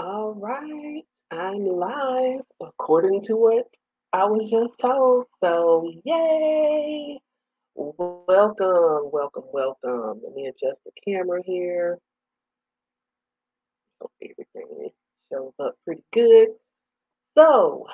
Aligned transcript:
All 0.00 0.32
right, 0.32 1.02
I'm 1.32 1.66
live 1.66 2.42
according 2.60 3.20
to 3.22 3.34
what 3.34 3.66
I 4.12 4.26
was 4.26 4.48
just 4.48 4.78
told. 4.78 5.24
So, 5.42 5.92
yay! 6.04 7.18
Welcome, 7.74 9.10
welcome, 9.12 9.42
welcome. 9.52 10.20
Let 10.22 10.34
me 10.36 10.46
adjust 10.46 10.78
the 10.84 10.92
camera 11.04 11.42
here. 11.44 11.98
Hope 14.00 14.12
everything 14.22 14.90
shows 15.32 15.54
up 15.58 15.74
pretty 15.84 16.04
good. 16.12 16.50
So, 17.36 17.88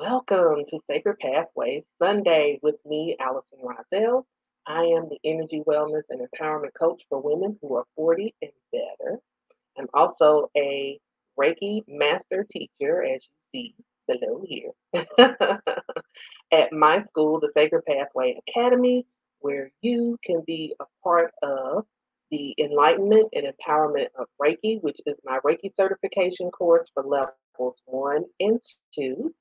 welcome 0.00 0.64
to 0.70 0.80
Sacred 0.90 1.20
Pathways 1.20 1.84
Sunday 2.02 2.58
with 2.64 2.84
me, 2.84 3.14
Allison 3.20 3.60
Rozelle. 3.62 4.26
I 4.66 4.80
am 4.82 5.08
the 5.08 5.20
energy, 5.24 5.62
wellness, 5.68 6.02
and 6.10 6.20
empowerment 6.20 6.74
coach 6.76 7.04
for 7.08 7.22
women 7.22 7.56
who 7.62 7.76
are 7.76 7.84
40 7.94 8.34
and 8.42 8.50
better. 8.72 9.20
I'm 9.78 9.86
also 9.94 10.50
a 10.56 10.98
Reiki 11.38 11.82
master 11.88 12.44
teacher, 12.48 13.02
as 13.02 13.26
you 13.28 13.36
see 13.52 13.74
below 14.06 14.44
here, 14.46 14.70
at 16.52 16.72
my 16.72 17.02
school, 17.02 17.40
the 17.40 17.52
Sacred 17.56 17.84
Pathway 17.86 18.38
Academy, 18.48 19.06
where 19.40 19.70
you 19.82 20.18
can 20.24 20.42
be 20.46 20.74
a 20.80 20.84
part 21.02 21.32
of 21.42 21.84
the 22.30 22.54
enlightenment 22.58 23.28
and 23.32 23.46
empowerment 23.46 24.08
of 24.18 24.26
Reiki, 24.40 24.82
which 24.82 25.00
is 25.06 25.14
my 25.24 25.38
Reiki 25.44 25.74
certification 25.74 26.50
course 26.50 26.90
for 26.92 27.04
levels 27.04 27.82
one 27.86 28.24
and 28.40 28.60
two. 28.94 29.34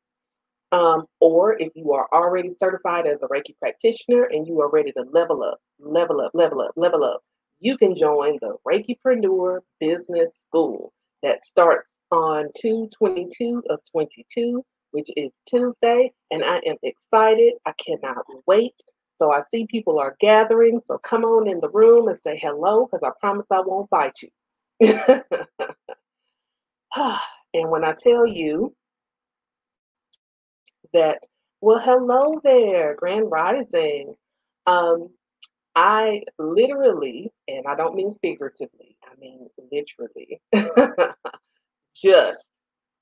Um, 0.71 1.05
or 1.19 1.59
if 1.59 1.71
you 1.75 1.93
are 1.93 2.07
already 2.11 2.49
certified 2.49 3.05
as 3.05 3.21
a 3.21 3.27
Reiki 3.27 3.57
practitioner 3.59 4.23
and 4.23 4.47
you 4.47 4.59
are 4.61 4.69
ready 4.69 4.91
to 4.91 5.03
level 5.03 5.43
up, 5.43 5.59
level 5.79 6.19
up, 6.19 6.31
level 6.33 6.61
up, 6.61 6.71
level 6.75 7.03
up, 7.03 7.21
you 7.59 7.77
can 7.77 7.95
join 7.95 8.39
the 8.41 8.55
Reikipreneur 8.67 9.59
Business 9.79 10.43
School 10.47 10.91
that 11.23 11.43
starts 11.45 11.95
on 12.11 12.49
222 12.61 13.63
of 13.69 13.79
22, 13.91 14.63
which 14.91 15.09
is 15.17 15.31
Tuesday. 15.47 16.11
And 16.29 16.43
I 16.43 16.57
am 16.67 16.75
excited. 16.83 17.53
I 17.65 17.73
cannot 17.83 18.23
wait. 18.45 18.75
So 19.19 19.31
I 19.31 19.41
see 19.49 19.65
people 19.65 19.97
are 19.99 20.15
gathering. 20.19 20.79
So 20.85 20.99
come 20.99 21.23
on 21.23 21.49
in 21.49 21.59
the 21.59 21.69
room 21.69 22.09
and 22.09 22.19
say 22.27 22.37
hello 22.39 22.85
because 22.85 23.07
I 23.07 23.11
promise 23.19 23.47
I 23.49 23.61
won't 23.61 23.89
bite 23.89 24.19
you. 24.21 24.29
and 27.53 27.69
when 27.69 27.85
I 27.85 27.93
tell 27.93 28.27
you 28.27 28.75
that, 30.93 31.19
well, 31.61 31.79
hello 31.79 32.41
there, 32.43 32.95
Grand 32.95 33.31
Rising. 33.31 34.15
Um, 34.67 35.09
I 35.75 36.23
literally, 36.37 37.31
and 37.47 37.65
I 37.67 37.75
don't 37.75 37.95
mean 37.95 38.15
figuratively, 38.21 38.97
I 39.03 39.15
mean 39.19 39.47
literally, 39.71 40.41
just 41.95 42.51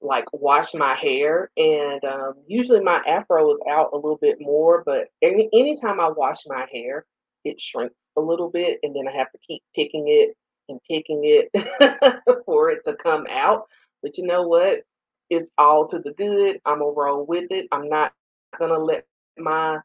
like 0.02 0.26
wash 0.34 0.74
my 0.74 0.96
hair. 0.96 1.52
And 1.58 2.04
um, 2.06 2.34
usually 2.48 2.82
my 2.82 3.02
afro 3.08 3.52
is 3.52 3.60
out 3.70 3.90
a 3.94 3.98
little 3.98 4.18
bit 4.22 4.38
more, 4.42 4.84
but 4.86 5.08
any 5.22 5.50
anytime 5.54 6.00
I 6.00 6.10
wash 6.10 6.40
my 6.48 6.66
hair, 6.72 7.06
it 7.46 7.60
shrinks 7.60 8.04
a 8.18 8.22
little 8.22 8.50
bit, 8.50 8.80
and 8.84 8.96
then 8.96 9.08
I 9.08 9.12
have 9.18 9.32
to 9.32 9.38
keep 9.46 9.64
picking 9.76 10.06
it 10.08 10.36
and 10.70 10.80
picking 10.90 11.22
it 11.24 11.50
for 12.46 12.72
it 12.72 12.84
to 12.86 12.96
come 12.96 13.26
out. 13.30 13.66
But 14.02 14.18
you 14.18 14.26
know 14.26 14.44
what? 14.44 14.82
It's 15.30 15.50
all 15.58 15.88
to 15.90 16.00
the 16.00 16.14
good. 16.14 16.60
I'm 16.66 16.80
gonna 16.80 16.92
roll 16.92 17.26
with 17.26 17.52
it. 17.52 17.68
I'm 17.72 17.90
not 17.90 18.14
gonna 18.60 18.78
let 18.80 19.06
my 19.38 19.80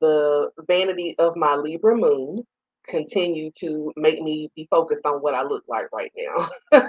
the 0.00 0.50
vanity 0.66 1.14
of 1.18 1.36
my 1.36 1.54
Libra 1.56 1.96
moon 1.96 2.44
continue 2.86 3.50
to 3.58 3.92
make 3.96 4.20
me 4.22 4.50
be 4.56 4.66
focused 4.70 5.04
on 5.04 5.18
what 5.20 5.34
I 5.34 5.42
look 5.42 5.64
like 5.68 5.86
right 5.92 6.12
now. 6.16 6.82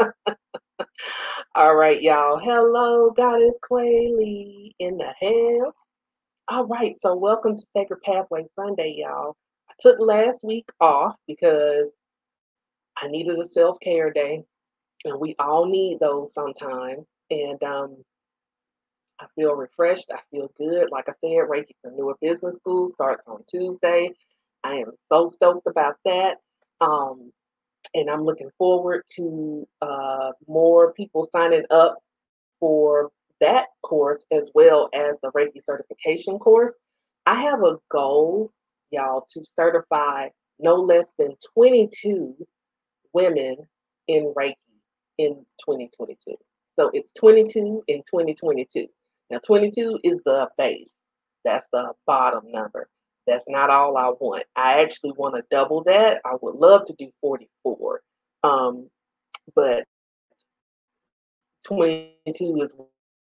All 1.54 1.74
right, 1.74 2.02
y'all. 2.02 2.38
Hello, 2.38 3.10
Goddess 3.10 3.54
Quayle 3.62 4.70
in 4.78 4.98
the 4.98 5.14
house. 5.20 5.78
All 6.48 6.66
right, 6.66 6.94
so 7.00 7.16
welcome 7.16 7.56
to 7.56 7.62
Sacred 7.76 8.02
Pathway 8.02 8.44
Sunday, 8.54 8.94
y'all. 8.98 9.36
I 9.68 9.72
took 9.80 9.98
last 9.98 10.44
week 10.44 10.68
off 10.80 11.16
because 11.26 11.88
I 13.00 13.08
needed 13.08 13.38
a 13.38 13.46
self 13.46 13.78
care 13.80 14.12
day, 14.12 14.42
and 15.04 15.18
we 15.18 15.34
all 15.38 15.66
need 15.66 15.98
those 16.00 16.32
sometimes. 16.34 17.04
And 17.30 17.62
um, 17.64 17.96
I 19.20 19.26
feel 19.34 19.54
refreshed. 19.54 20.06
I 20.12 20.20
feel 20.30 20.50
good. 20.58 20.88
Like 20.90 21.08
I 21.08 21.12
said, 21.20 21.48
Reikipreneur 21.48 22.14
Business 22.20 22.56
School 22.56 22.86
starts 22.88 23.22
on 23.26 23.44
Tuesday. 23.48 24.10
I 24.62 24.76
am 24.76 24.90
so 25.10 25.28
stoked 25.28 25.66
about 25.66 25.96
that. 26.04 26.38
Um, 26.80 27.32
and 27.94 28.10
I'm 28.10 28.24
looking 28.24 28.50
forward 28.58 29.02
to 29.16 29.66
uh, 29.80 30.32
more 30.48 30.92
people 30.92 31.28
signing 31.32 31.64
up 31.70 31.98
for 32.60 33.10
that 33.40 33.66
course 33.82 34.22
as 34.32 34.50
well 34.54 34.88
as 34.94 35.16
the 35.22 35.30
Reiki 35.32 35.64
certification 35.64 36.38
course. 36.38 36.72
I 37.26 37.40
have 37.42 37.62
a 37.62 37.76
goal, 37.90 38.52
y'all, 38.90 39.24
to 39.34 39.44
certify 39.44 40.28
no 40.58 40.74
less 40.74 41.06
than 41.18 41.34
22 41.54 42.34
women 43.12 43.56
in 44.08 44.32
Reiki 44.36 44.54
in 45.18 45.34
2022. 45.60 46.34
So 46.78 46.90
it's 46.92 47.12
22 47.12 47.84
in 47.86 47.98
2022. 47.98 48.86
Now, 49.30 49.38
22 49.44 50.00
is 50.04 50.20
the 50.24 50.48
base, 50.56 50.94
that's 51.44 51.66
the 51.72 51.92
bottom 52.06 52.50
number. 52.50 52.88
That's 53.26 53.44
not 53.48 53.70
all 53.70 53.96
I 53.96 54.08
want. 54.08 54.44
I 54.54 54.82
actually 54.82 55.12
want 55.16 55.34
to 55.34 55.42
double 55.50 55.82
that. 55.84 56.20
I 56.24 56.36
would 56.40 56.54
love 56.54 56.84
to 56.86 56.94
do 56.96 57.10
44. 57.20 58.00
Um, 58.44 58.88
but 59.54 59.84
22 61.64 62.60
is 62.62 62.74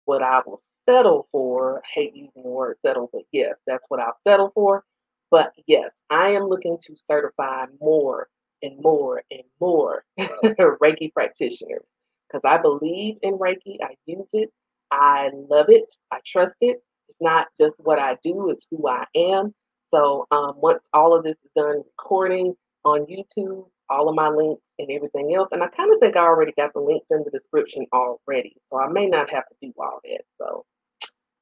what 0.04 0.22
I 0.22 0.40
will 0.46 0.60
settle 0.88 1.28
for. 1.32 1.78
I 1.78 1.80
hate 1.92 2.14
using 2.14 2.42
the 2.42 2.48
word 2.48 2.76
settle, 2.84 3.10
but 3.12 3.22
yes, 3.32 3.54
that's 3.66 3.84
what 3.88 4.00
I'll 4.00 4.16
settle 4.26 4.52
for. 4.54 4.84
But 5.30 5.52
yes, 5.66 5.90
I 6.10 6.28
am 6.30 6.44
looking 6.44 6.78
to 6.82 6.94
certify 7.10 7.66
more 7.80 8.28
and 8.62 8.80
more 8.80 9.22
and 9.30 9.42
more 9.60 10.04
Reiki 10.18 11.12
practitioners 11.12 11.90
because 12.26 12.42
I 12.44 12.58
believe 12.58 13.16
in 13.22 13.34
Reiki. 13.38 13.76
I 13.82 13.96
use 14.06 14.28
it. 14.32 14.50
I 14.90 15.30
love 15.48 15.66
it. 15.68 15.92
I 16.12 16.18
trust 16.24 16.54
it. 16.60 16.82
It's 17.08 17.18
not 17.20 17.48
just 17.60 17.74
what 17.78 17.98
I 17.98 18.16
do, 18.22 18.50
it's 18.50 18.66
who 18.70 18.88
I 18.88 19.04
am. 19.16 19.54
So 19.94 20.26
um, 20.30 20.54
once 20.56 20.80
all 20.92 21.16
of 21.16 21.24
this 21.24 21.36
is 21.44 21.50
done 21.56 21.78
recording 21.78 22.54
on 22.84 23.06
YouTube, 23.06 23.66
all 23.90 24.08
of 24.08 24.14
my 24.14 24.28
links 24.28 24.68
and 24.78 24.90
everything 24.90 25.34
else, 25.34 25.48
and 25.52 25.62
I 25.62 25.68
kind 25.68 25.92
of 25.92 25.98
think 26.00 26.16
I 26.16 26.20
already 26.20 26.52
got 26.56 26.74
the 26.74 26.80
links 26.80 27.06
in 27.10 27.24
the 27.24 27.30
description 27.30 27.86
already. 27.92 28.56
So 28.70 28.78
I 28.78 28.88
may 28.88 29.06
not 29.06 29.30
have 29.30 29.44
to 29.48 29.54
do 29.62 29.72
all 29.78 30.00
that. 30.04 30.22
So 30.38 30.66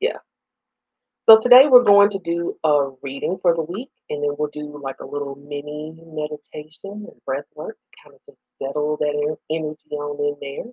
yeah. 0.01 0.19
So 1.29 1.39
today 1.41 1.67
we're 1.69 1.83
going 1.83 2.11
to 2.11 2.21
do 2.21 2.57
a 2.63 2.91
reading 3.03 3.39
for 3.43 3.53
the 3.53 3.63
week, 3.65 3.91
and 4.11 4.23
then 4.23 4.31
we'll 4.39 4.51
do 4.53 4.81
like 4.81 5.01
a 5.01 5.07
little 5.07 5.35
mini 5.35 5.93
meditation 6.05 6.71
and 6.85 7.25
breath 7.27 7.47
work 7.57 7.77
kind 8.03 8.15
of 8.15 8.21
just 8.25 8.41
settle 8.63 8.97
that 9.01 9.37
energy 9.51 9.91
on 9.91 10.25
in 10.25 10.37
there. 10.41 10.73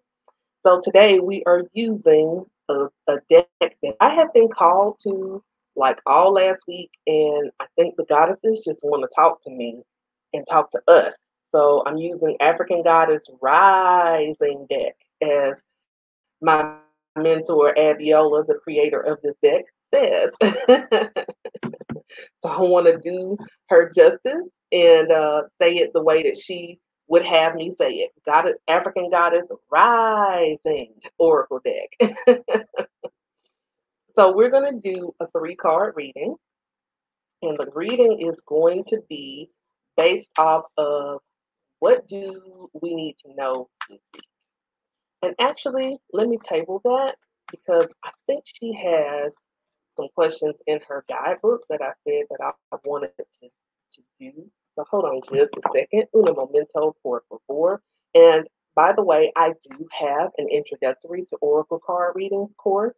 So 0.66 0.80
today 0.84 1.20
we 1.20 1.44
are 1.48 1.64
using 1.74 2.46
a, 2.70 2.86
a 3.08 3.18
deck 3.30 3.48
that 3.60 3.96
I 4.00 4.14
have 4.14 4.34
been 4.34 4.50
called 4.50 5.00
to 5.04 5.44
like 5.76 6.00
all 6.06 6.34
last 6.34 6.66
week, 6.68 6.92
and 7.08 7.52
I 7.60 7.66
think 7.78 7.96
the 7.96 8.06
goddesses 8.06 8.64
just 8.64 8.82
want 8.84 9.02
to 9.04 9.16
talk 9.16 9.42
to 9.42 9.50
me 9.50 9.82
and 10.34 10.46
talk 10.48 10.72
to 10.72 10.82
us. 10.88 11.14
So 11.54 11.84
I'm 11.86 11.98
using 11.98 12.38
African 12.40 12.84
Goddess 12.84 13.30
Rising 13.42 14.66
deck 14.70 14.96
as 15.22 15.58
my 16.42 16.76
mentor 17.16 17.74
Abiola, 17.78 18.46
the 18.46 18.60
creator 18.64 19.00
of 19.02 19.20
this 19.24 19.36
deck, 19.44 19.66
says. 19.94 20.32
so 22.44 22.50
I 22.50 22.62
want 22.62 22.88
to 22.88 22.98
do 22.98 23.38
her 23.70 23.90
justice 23.90 24.50
and 24.72 25.12
uh, 25.12 25.44
say 25.62 25.76
it 25.76 25.92
the 25.94 26.02
way 26.02 26.24
that 26.24 26.38
she 26.38 26.80
would 27.14 27.26
have 27.26 27.56
me 27.56 27.72
say 27.80 27.92
it. 27.94 28.12
Goddess, 28.26 28.56
African 28.68 29.12
Goddess 29.12 29.46
Rising 29.72 30.96
Oracle 31.20 31.62
deck. 31.64 32.18
So 34.16 34.36
we're 34.36 34.52
going 34.52 34.80
to 34.80 34.94
do 34.96 35.14
a 35.20 35.28
three 35.28 35.56
card 35.56 35.96
reading. 35.96 36.36
And 37.42 37.58
the 37.58 37.72
reading 37.74 38.20
is 38.22 38.40
going 38.48 38.84
to 38.90 39.02
be 39.10 39.50
based 39.98 40.30
off 40.38 40.66
of 40.78 41.20
what 41.80 42.08
do 42.08 42.70
we 42.82 42.96
need 42.96 43.16
to 43.26 43.34
know 43.36 43.70
this 43.90 44.00
week. 44.14 44.24
And 45.24 45.36
actually, 45.40 45.98
let 46.14 46.28
me 46.28 46.38
table 46.44 46.82
that 46.84 47.16
because 47.52 47.88
I 48.04 48.12
think 48.28 48.44
she 48.46 48.74
has 48.74 49.32
some 49.98 50.10
questions 50.16 50.56
in 50.68 50.80
her 50.88 51.06
guidebook 51.10 51.62
that 51.70 51.82
I 51.82 51.94
said 52.08 52.26
that 52.30 52.54
I 52.72 52.78
wanted 52.86 53.12
to, 53.18 53.50
to 53.94 54.02
do. 54.20 54.50
So 54.76 54.86
hold 54.90 55.06
on 55.06 55.22
just 55.34 55.54
a 55.56 55.62
second. 55.76 56.06
Una 56.16 56.34
momento 56.34 56.96
por 57.04 57.24
favor. 57.30 57.82
And 58.16 58.48
by 58.76 58.94
the 58.94 59.04
way, 59.04 59.32
I 59.36 59.54
do 59.70 59.88
have 59.92 60.32
an 60.38 60.48
introductory 60.50 61.26
to 61.26 61.38
Oracle 61.42 61.80
card 61.86 62.16
readings 62.16 62.54
course 62.58 62.96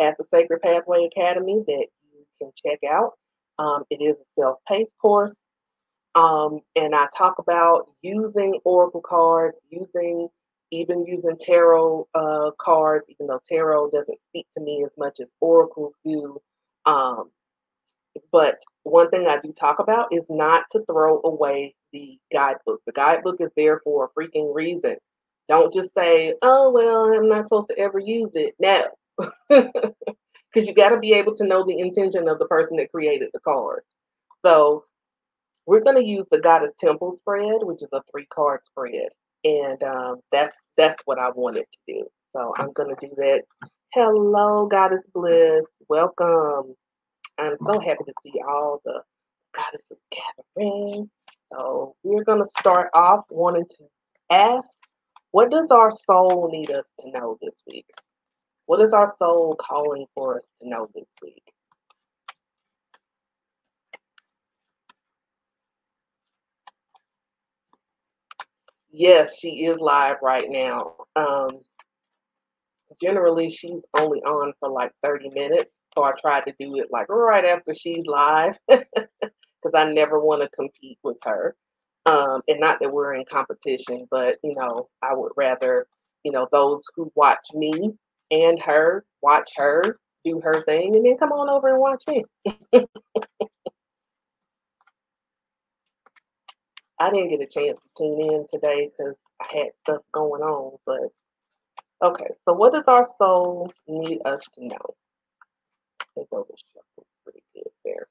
at 0.00 0.16
the 0.18 0.24
Sacred 0.32 0.62
Pathway 0.62 1.04
Academy 1.04 1.62
that 1.66 1.86
you 2.12 2.24
can 2.40 2.50
check 2.64 2.80
out. 2.88 3.12
Um, 3.58 3.84
it 3.90 4.00
is 4.00 4.16
a 4.16 4.40
self 4.40 4.58
paced 4.66 4.94
course. 5.00 5.38
Um, 6.14 6.60
and 6.76 6.94
I 6.94 7.06
talk 7.16 7.38
about 7.38 7.88
using 8.02 8.58
Oracle 8.64 9.02
cards, 9.02 9.60
using 9.70 10.28
even 10.70 11.06
using 11.06 11.36
tarot 11.38 12.08
uh, 12.14 12.50
cards, 12.60 13.06
even 13.08 13.26
though 13.28 13.40
tarot 13.48 13.90
doesn't 13.90 14.22
speak 14.22 14.46
to 14.56 14.62
me 14.62 14.84
as 14.84 14.92
much 14.98 15.20
as 15.20 15.28
oracles 15.40 15.94
do. 16.04 16.38
Um, 16.86 17.30
but 18.32 18.58
one 18.84 19.10
thing 19.10 19.26
I 19.26 19.38
do 19.42 19.52
talk 19.52 19.78
about 19.78 20.08
is 20.12 20.24
not 20.28 20.64
to 20.72 20.84
throw 20.84 21.20
away 21.24 21.74
the 21.92 22.18
guidebook. 22.32 22.80
The 22.86 22.92
guidebook 22.92 23.36
is 23.40 23.50
there 23.56 23.80
for 23.84 24.04
a 24.04 24.20
freaking 24.20 24.54
reason. 24.54 24.96
Don't 25.48 25.72
just 25.72 25.94
say, 25.94 26.34
oh, 26.42 26.70
well, 26.70 27.12
I'm 27.12 27.28
not 27.28 27.44
supposed 27.44 27.68
to 27.68 27.78
ever 27.78 27.98
use 27.98 28.30
it. 28.34 28.54
No. 28.58 28.84
Because 30.50 30.66
you 30.66 30.74
got 30.74 30.88
to 30.88 30.98
be 30.98 31.12
able 31.12 31.36
to 31.36 31.46
know 31.46 31.62
the 31.62 31.78
intention 31.78 32.26
of 32.26 32.38
the 32.38 32.46
person 32.46 32.78
that 32.78 32.90
created 32.90 33.28
the 33.34 33.40
cards. 33.40 33.84
So 34.44 34.84
we're 35.66 35.82
going 35.82 35.96
to 35.96 36.04
use 36.04 36.24
the 36.30 36.40
Goddess 36.40 36.72
Temple 36.80 37.10
spread, 37.10 37.58
which 37.62 37.82
is 37.82 37.88
a 37.92 38.00
three 38.10 38.26
card 38.26 38.60
spread. 38.64 39.08
And 39.44 39.82
um, 39.82 40.20
that's 40.32 40.56
that's 40.76 41.02
what 41.04 41.18
I 41.18 41.30
wanted 41.30 41.66
to 41.70 41.78
do. 41.86 42.06
So 42.34 42.54
I'm 42.56 42.72
going 42.72 42.94
to 42.96 43.06
do 43.06 43.14
that. 43.16 43.42
Hello, 43.92 44.66
Goddess 44.66 45.06
Bliss. 45.14 45.64
Welcome. 45.88 46.74
I'm 47.38 47.56
so 47.64 47.80
happy 47.80 48.04
to 48.04 48.12
see 48.24 48.40
all 48.48 48.80
the 48.84 49.02
goddesses 49.54 49.98
gathering. 50.10 51.10
So 51.52 51.94
we're 52.02 52.24
going 52.24 52.40
to 52.44 52.50
start 52.58 52.90
off 52.94 53.24
wanting 53.30 53.66
to 53.66 53.84
ask, 54.30 54.68
what 55.30 55.50
does 55.50 55.70
our 55.70 55.90
soul 55.90 56.50
need 56.52 56.70
us 56.70 56.86
to 57.00 57.10
know 57.10 57.38
this 57.42 57.62
week? 57.70 57.86
What 58.66 58.80
is 58.80 58.92
our 58.92 59.14
soul 59.18 59.56
calling 59.60 60.06
for 60.14 60.38
us 60.38 60.44
to 60.62 60.68
know 60.68 60.88
this 60.94 61.08
week? 61.22 61.42
Yes, 68.90 69.38
she 69.38 69.64
is 69.64 69.78
live 69.78 70.16
right 70.22 70.48
now. 70.48 70.94
Um, 71.14 71.60
generally, 73.00 73.50
she's 73.50 73.82
only 73.96 74.20
on 74.20 74.52
for 74.60 74.70
like 74.70 74.92
30 75.04 75.30
minutes. 75.30 75.77
So 75.96 76.04
I 76.04 76.12
tried 76.12 76.42
to 76.42 76.54
do 76.58 76.78
it 76.78 76.88
like 76.90 77.08
right 77.08 77.44
after 77.44 77.74
she's 77.74 78.04
live 78.06 78.56
because 78.68 79.74
I 79.74 79.92
never 79.92 80.20
want 80.20 80.42
to 80.42 80.48
compete 80.48 80.98
with 81.02 81.16
her. 81.24 81.56
Um, 82.06 82.42
and 82.48 82.60
not 82.60 82.80
that 82.80 82.90
we're 82.90 83.14
in 83.14 83.24
competition, 83.30 84.06
but 84.10 84.38
you 84.42 84.54
know, 84.54 84.88
I 85.02 85.14
would 85.14 85.32
rather, 85.36 85.86
you 86.24 86.32
know, 86.32 86.48
those 86.52 86.84
who 86.94 87.12
watch 87.14 87.48
me 87.54 87.92
and 88.30 88.60
her 88.62 89.04
watch 89.22 89.50
her 89.56 89.98
do 90.24 90.40
her 90.40 90.62
thing 90.62 90.94
and 90.96 91.04
then 91.04 91.16
come 91.18 91.32
on 91.32 91.48
over 91.50 91.68
and 91.68 91.80
watch 91.80 92.04
me. 92.08 92.24
I 97.00 97.10
didn't 97.10 97.30
get 97.30 97.40
a 97.40 97.46
chance 97.46 97.78
to 97.78 97.88
tune 97.96 98.20
in 98.20 98.46
today 98.52 98.90
because 98.90 99.14
I 99.40 99.46
had 99.56 99.68
stuff 99.82 100.02
going 100.12 100.42
on, 100.42 100.78
but 100.84 101.12
okay. 102.02 102.30
So, 102.44 102.54
what 102.54 102.72
does 102.72 102.84
our 102.88 103.08
soul 103.18 103.70
need 103.86 104.20
us 104.24 104.44
to 104.54 104.66
know? 104.66 104.94
Think 106.18 106.30
those 106.30 106.46
are 106.50 106.56
shuffled 106.74 107.06
pretty 107.24 107.42
good 107.54 107.70
there. 107.84 108.06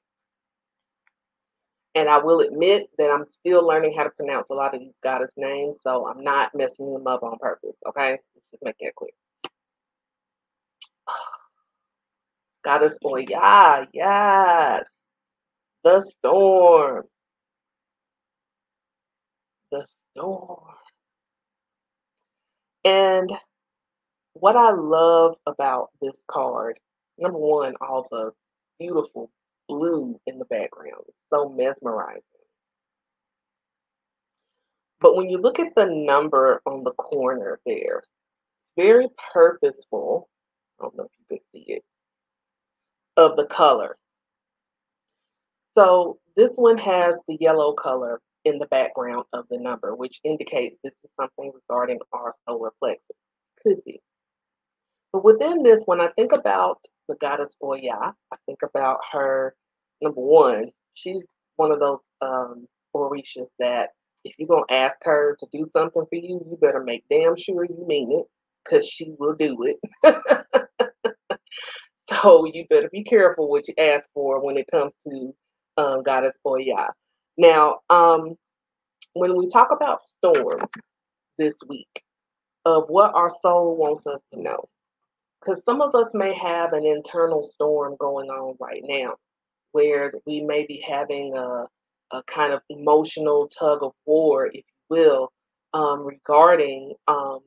And 1.94 2.08
I 2.08 2.18
will 2.18 2.40
admit 2.40 2.88
that 2.98 3.10
I'm 3.10 3.26
still 3.28 3.66
learning 3.66 3.94
how 3.96 4.04
to 4.04 4.10
pronounce 4.10 4.50
a 4.50 4.54
lot 4.54 4.74
of 4.74 4.80
these 4.80 4.94
goddess 5.02 5.32
names, 5.36 5.76
so 5.82 6.06
I'm 6.08 6.22
not 6.22 6.54
messing 6.54 6.92
them 6.92 7.06
up 7.06 7.22
on 7.22 7.38
purpose, 7.38 7.78
okay? 7.88 8.12
Let's 8.12 8.46
just 8.52 8.64
make 8.64 8.76
that 8.80 8.94
clear. 8.94 9.10
Goddess 12.64 12.98
Oya, 13.04 13.88
yes. 13.92 14.88
The 15.82 16.02
storm. 16.02 17.04
The 19.72 19.86
storm. 20.12 20.74
And 22.84 23.30
what 24.34 24.56
I 24.56 24.70
love 24.70 25.36
about 25.46 25.90
this 26.00 26.14
card 26.30 26.78
number 27.18 27.38
one, 27.38 27.74
all 27.80 28.06
the 28.10 28.32
beautiful 28.78 29.30
blue 29.68 30.18
in 30.26 30.38
the 30.38 30.44
background. 30.46 31.04
So 31.32 31.48
mesmerizing. 31.50 32.22
But 35.00 35.16
when 35.16 35.30
you 35.30 35.38
look 35.38 35.60
at 35.60 35.74
the 35.76 35.86
number 35.86 36.60
on 36.66 36.82
the 36.82 36.92
corner 36.92 37.60
there, 37.64 37.98
it's 37.98 38.70
very 38.76 39.08
purposeful. 39.32 40.28
I 40.80 40.84
don't 40.84 40.96
know 40.96 41.04
if 41.04 41.10
you 41.18 41.36
can 41.36 41.44
see 41.52 41.72
it, 41.72 41.84
of 43.16 43.36
the 43.36 43.46
color. 43.46 43.96
So 45.76 46.18
this 46.36 46.52
one 46.56 46.78
has 46.78 47.14
the 47.28 47.36
yellow 47.40 47.72
color 47.72 48.20
in 48.44 48.58
the 48.58 48.66
background 48.66 49.24
of 49.32 49.44
the 49.50 49.58
number, 49.58 49.94
which 49.94 50.20
indicates 50.24 50.76
this 50.82 50.94
is 51.04 51.10
something 51.20 51.52
regarding 51.54 51.98
our 52.12 52.34
solar 52.48 52.72
plexus. 52.80 53.04
Could 53.62 53.84
be. 53.84 54.00
But 55.12 55.24
within 55.24 55.62
this, 55.62 55.82
when 55.86 56.00
I 56.00 56.08
think 56.16 56.32
about 56.32 56.78
the 57.08 57.16
goddess 57.20 57.56
Oya, 57.62 58.14
I 58.32 58.36
think 58.46 58.60
about 58.62 58.98
her, 59.12 59.54
number 60.00 60.20
one, 60.20 60.70
she's 60.94 61.22
one 61.56 61.72
of 61.72 61.80
those 61.80 61.98
um, 62.20 62.66
Orishas 62.94 63.46
that 63.58 63.90
if 64.24 64.34
you're 64.38 64.48
going 64.48 64.64
to 64.68 64.74
ask 64.74 64.96
her 65.02 65.36
to 65.38 65.46
do 65.52 65.66
something 65.72 66.02
for 66.08 66.08
you, 66.12 66.40
you 66.50 66.58
better 66.60 66.82
make 66.82 67.04
damn 67.10 67.36
sure 67.36 67.64
you 67.64 67.84
mean 67.86 68.12
it 68.12 68.26
because 68.64 68.86
she 68.86 69.12
will 69.18 69.34
do 69.34 69.56
it. 69.64 70.18
so 72.10 72.44
you 72.46 72.66
better 72.68 72.88
be 72.92 73.04
careful 73.04 73.48
what 73.48 73.68
you 73.68 73.74
ask 73.78 74.04
for 74.14 74.44
when 74.44 74.56
it 74.56 74.68
comes 74.70 74.92
to 75.08 75.34
um, 75.76 76.02
Goddess 76.02 76.34
Oya. 76.46 76.88
Now, 77.36 77.78
um, 77.88 78.36
when 79.14 79.36
we 79.36 79.48
talk 79.48 79.68
about 79.70 80.04
storms 80.04 80.72
this 81.38 81.54
week, 81.68 82.02
of 82.64 82.84
what 82.88 83.14
our 83.14 83.30
soul 83.42 83.76
wants 83.76 84.06
us 84.06 84.20
to 84.32 84.40
know, 84.42 84.68
because 85.40 85.62
some 85.64 85.80
of 85.80 85.94
us 85.94 86.10
may 86.14 86.34
have 86.34 86.72
an 86.72 86.86
internal 86.86 87.42
storm 87.42 87.96
going 87.98 88.28
on 88.28 88.56
right 88.60 88.82
now 88.84 89.14
where 89.72 90.12
we 90.26 90.40
may 90.40 90.66
be 90.66 90.82
having 90.86 91.36
a, 91.36 91.66
a 92.12 92.22
kind 92.24 92.52
of 92.52 92.60
emotional 92.70 93.48
tug 93.48 93.82
of 93.82 93.92
war, 94.06 94.46
if 94.46 94.54
you 94.54 94.62
will, 94.88 95.32
um, 95.74 96.00
regarding 96.00 96.94
um, 97.06 97.40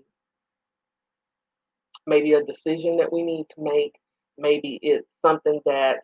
maybe 2.06 2.34
a 2.34 2.44
decision 2.44 2.98
that 2.98 3.12
we 3.12 3.24
need 3.24 3.46
to 3.50 3.62
make. 3.62 3.96
Maybe 4.38 4.80
it's 4.82 5.08
something 5.26 5.60
that 5.66 6.00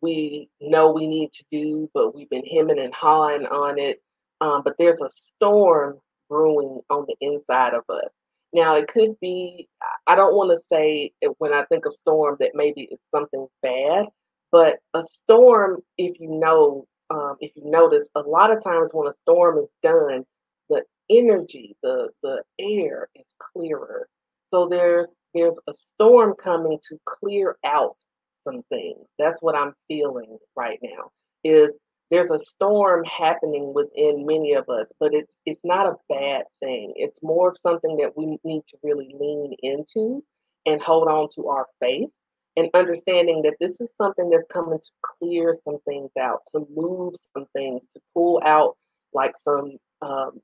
we 0.00 0.48
know 0.60 0.92
we 0.92 1.06
need 1.06 1.32
to 1.32 1.44
do, 1.50 1.90
but 1.94 2.14
we've 2.14 2.30
been 2.30 2.46
hemming 2.46 2.78
and 2.78 2.94
hawing 2.94 3.46
on 3.46 3.78
it. 3.78 4.02
Um, 4.40 4.62
but 4.64 4.74
there's 4.78 5.00
a 5.00 5.08
storm 5.10 5.98
brewing 6.28 6.80
on 6.90 7.06
the 7.06 7.16
inside 7.20 7.74
of 7.74 7.84
us. 7.88 8.10
Now, 8.54 8.76
it 8.76 8.86
could 8.88 9.18
be, 9.20 9.68
I 10.06 10.14
don't 10.14 10.34
want 10.34 10.50
to 10.52 10.64
say 10.68 11.12
when 11.38 11.52
I 11.52 11.64
think 11.64 11.86
of 11.86 11.94
storm 11.94 12.36
that 12.40 12.52
maybe 12.54 12.88
it's 12.90 13.02
something 13.12 13.48
bad, 13.62 14.06
but 14.52 14.76
a 14.94 15.02
storm, 15.02 15.80
if 15.98 16.20
you 16.20 16.30
know, 16.30 16.86
um, 17.10 17.36
if 17.40 17.50
you 17.56 17.64
notice, 17.68 18.08
a 18.14 18.20
lot 18.20 18.52
of 18.56 18.62
times 18.62 18.90
when 18.92 19.08
a 19.08 19.12
storm 19.12 19.58
is 19.58 19.68
done, 19.82 20.24
the 20.70 20.84
energy, 21.10 21.76
the 21.82 22.10
the 22.22 22.42
air 22.60 23.08
is 23.16 23.26
clearer. 23.38 24.08
So 24.52 24.68
there's 24.68 25.08
there's 25.34 25.58
a 25.68 25.74
storm 25.74 26.34
coming 26.42 26.78
to 26.88 26.98
clear 27.04 27.56
out 27.64 27.96
some 28.44 28.62
things. 28.68 29.00
That's 29.18 29.42
what 29.42 29.56
I'm 29.56 29.74
feeling 29.88 30.38
right 30.56 30.78
now. 30.80 31.10
Is 31.42 31.70
there's 32.10 32.30
a 32.30 32.38
storm 32.38 33.04
happening 33.04 33.72
within 33.74 34.26
many 34.26 34.54
of 34.54 34.68
us, 34.68 34.86
but 35.00 35.14
it's 35.14 35.36
it's 35.46 35.60
not 35.64 35.86
a 35.86 35.96
bad 36.08 36.44
thing. 36.60 36.92
It's 36.96 37.22
more 37.22 37.50
of 37.50 37.58
something 37.58 37.96
that 37.98 38.16
we 38.16 38.38
need 38.44 38.62
to 38.68 38.78
really 38.82 39.14
lean 39.18 39.54
into 39.62 40.22
and 40.66 40.82
hold 40.82 41.08
on 41.08 41.28
to 41.36 41.48
our 41.48 41.66
faith 41.80 42.10
and 42.56 42.70
understanding 42.74 43.42
that 43.42 43.56
this 43.60 43.80
is 43.80 43.88
something 44.00 44.30
that's 44.30 44.46
coming 44.52 44.78
to 44.78 44.90
clear 45.02 45.54
some 45.64 45.78
things 45.88 46.10
out, 46.20 46.40
to 46.54 46.66
move 46.74 47.14
some 47.36 47.46
things, 47.56 47.84
to 47.94 48.00
pull 48.14 48.40
out 48.44 48.76
like 49.12 49.32
some 49.42 49.78
um, 50.02 50.40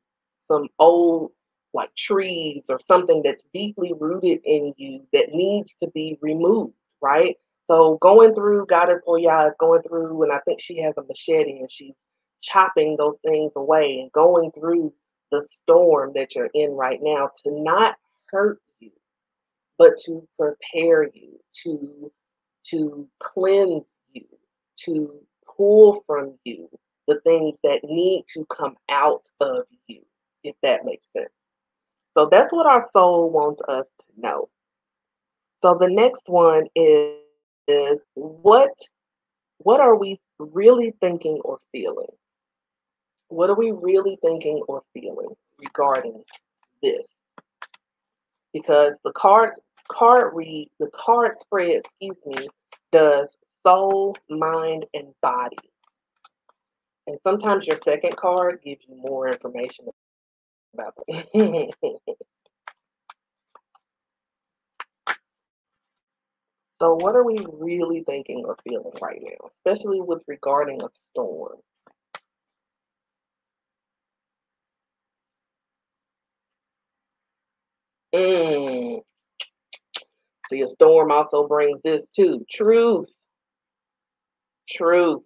some 0.50 0.68
old 0.78 1.30
like 1.72 1.94
trees 1.94 2.62
or 2.68 2.80
something 2.86 3.22
that's 3.24 3.44
deeply 3.54 3.92
rooted 3.98 4.40
in 4.44 4.74
you 4.76 5.06
that 5.12 5.30
needs 5.32 5.76
to 5.82 5.88
be 5.94 6.18
removed, 6.20 6.74
right? 7.00 7.36
So 7.70 7.98
going 8.00 8.34
through 8.34 8.66
Goddess 8.66 9.00
Oya 9.06 9.46
is 9.46 9.54
going 9.60 9.82
through, 9.82 10.24
and 10.24 10.32
I 10.32 10.40
think 10.40 10.60
she 10.60 10.82
has 10.82 10.92
a 10.98 11.04
machete 11.04 11.60
and 11.60 11.70
she's 11.70 11.94
chopping 12.42 12.96
those 12.96 13.16
things 13.24 13.52
away 13.54 14.00
and 14.00 14.10
going 14.10 14.50
through 14.50 14.92
the 15.30 15.40
storm 15.40 16.10
that 16.16 16.34
you're 16.34 16.50
in 16.52 16.72
right 16.72 16.98
now 17.00 17.30
to 17.44 17.52
not 17.52 17.94
hurt 18.28 18.60
you, 18.80 18.90
but 19.78 19.96
to 20.06 20.26
prepare 20.36 21.04
you, 21.14 21.38
to 21.62 22.10
to 22.70 23.08
cleanse 23.22 23.94
you, 24.12 24.24
to 24.84 25.14
pull 25.56 26.02
from 26.08 26.34
you 26.42 26.68
the 27.06 27.20
things 27.20 27.58
that 27.62 27.84
need 27.84 28.24
to 28.34 28.44
come 28.46 28.74
out 28.90 29.26
of 29.40 29.62
you, 29.86 30.02
if 30.42 30.56
that 30.64 30.84
makes 30.84 31.06
sense. 31.16 31.30
So 32.18 32.28
that's 32.32 32.52
what 32.52 32.66
our 32.66 32.88
soul 32.92 33.30
wants 33.30 33.62
us 33.68 33.86
to 34.00 34.20
know. 34.20 34.48
So 35.62 35.78
the 35.80 35.88
next 35.88 36.24
one 36.26 36.66
is 36.74 37.19
is 37.70 38.00
what 38.14 38.72
what 39.58 39.80
are 39.80 39.96
we 39.96 40.18
really 40.38 40.92
thinking 41.00 41.40
or 41.44 41.58
feeling? 41.72 42.08
What 43.28 43.50
are 43.50 43.56
we 43.56 43.70
really 43.72 44.18
thinking 44.22 44.62
or 44.68 44.82
feeling 44.94 45.28
regarding 45.60 46.22
this? 46.82 47.16
because 48.52 48.96
the 49.04 49.12
card 49.12 49.52
card 49.88 50.32
read 50.34 50.68
the 50.78 50.90
card 50.94 51.38
spread, 51.38 51.76
excuse 51.76 52.18
me, 52.26 52.48
does 52.92 53.36
soul, 53.66 54.16
mind, 54.28 54.86
and 54.94 55.08
body. 55.20 55.56
And 57.06 57.18
sometimes 57.22 57.66
your 57.66 57.78
second 57.82 58.16
card 58.16 58.60
gives 58.64 58.84
you 58.88 58.96
more 58.96 59.28
information 59.28 59.86
about 60.74 60.94
it. 61.08 61.74
so 66.80 66.94
what 66.94 67.16
are 67.16 67.24
we 67.24 67.38
really 67.52 68.04
thinking 68.04 68.44
or 68.46 68.56
feeling 68.64 68.92
right 69.02 69.20
now, 69.22 69.48
especially 69.50 70.00
with 70.00 70.22
regarding 70.26 70.82
a 70.82 70.88
storm? 70.92 71.58
Mm. 78.14 79.02
See, 80.48 80.62
a 80.62 80.68
storm 80.68 81.12
also 81.12 81.46
brings 81.46 81.80
this 81.82 82.08
too. 82.10 82.44
Truth. 82.50 83.08
Truth. 84.68 85.24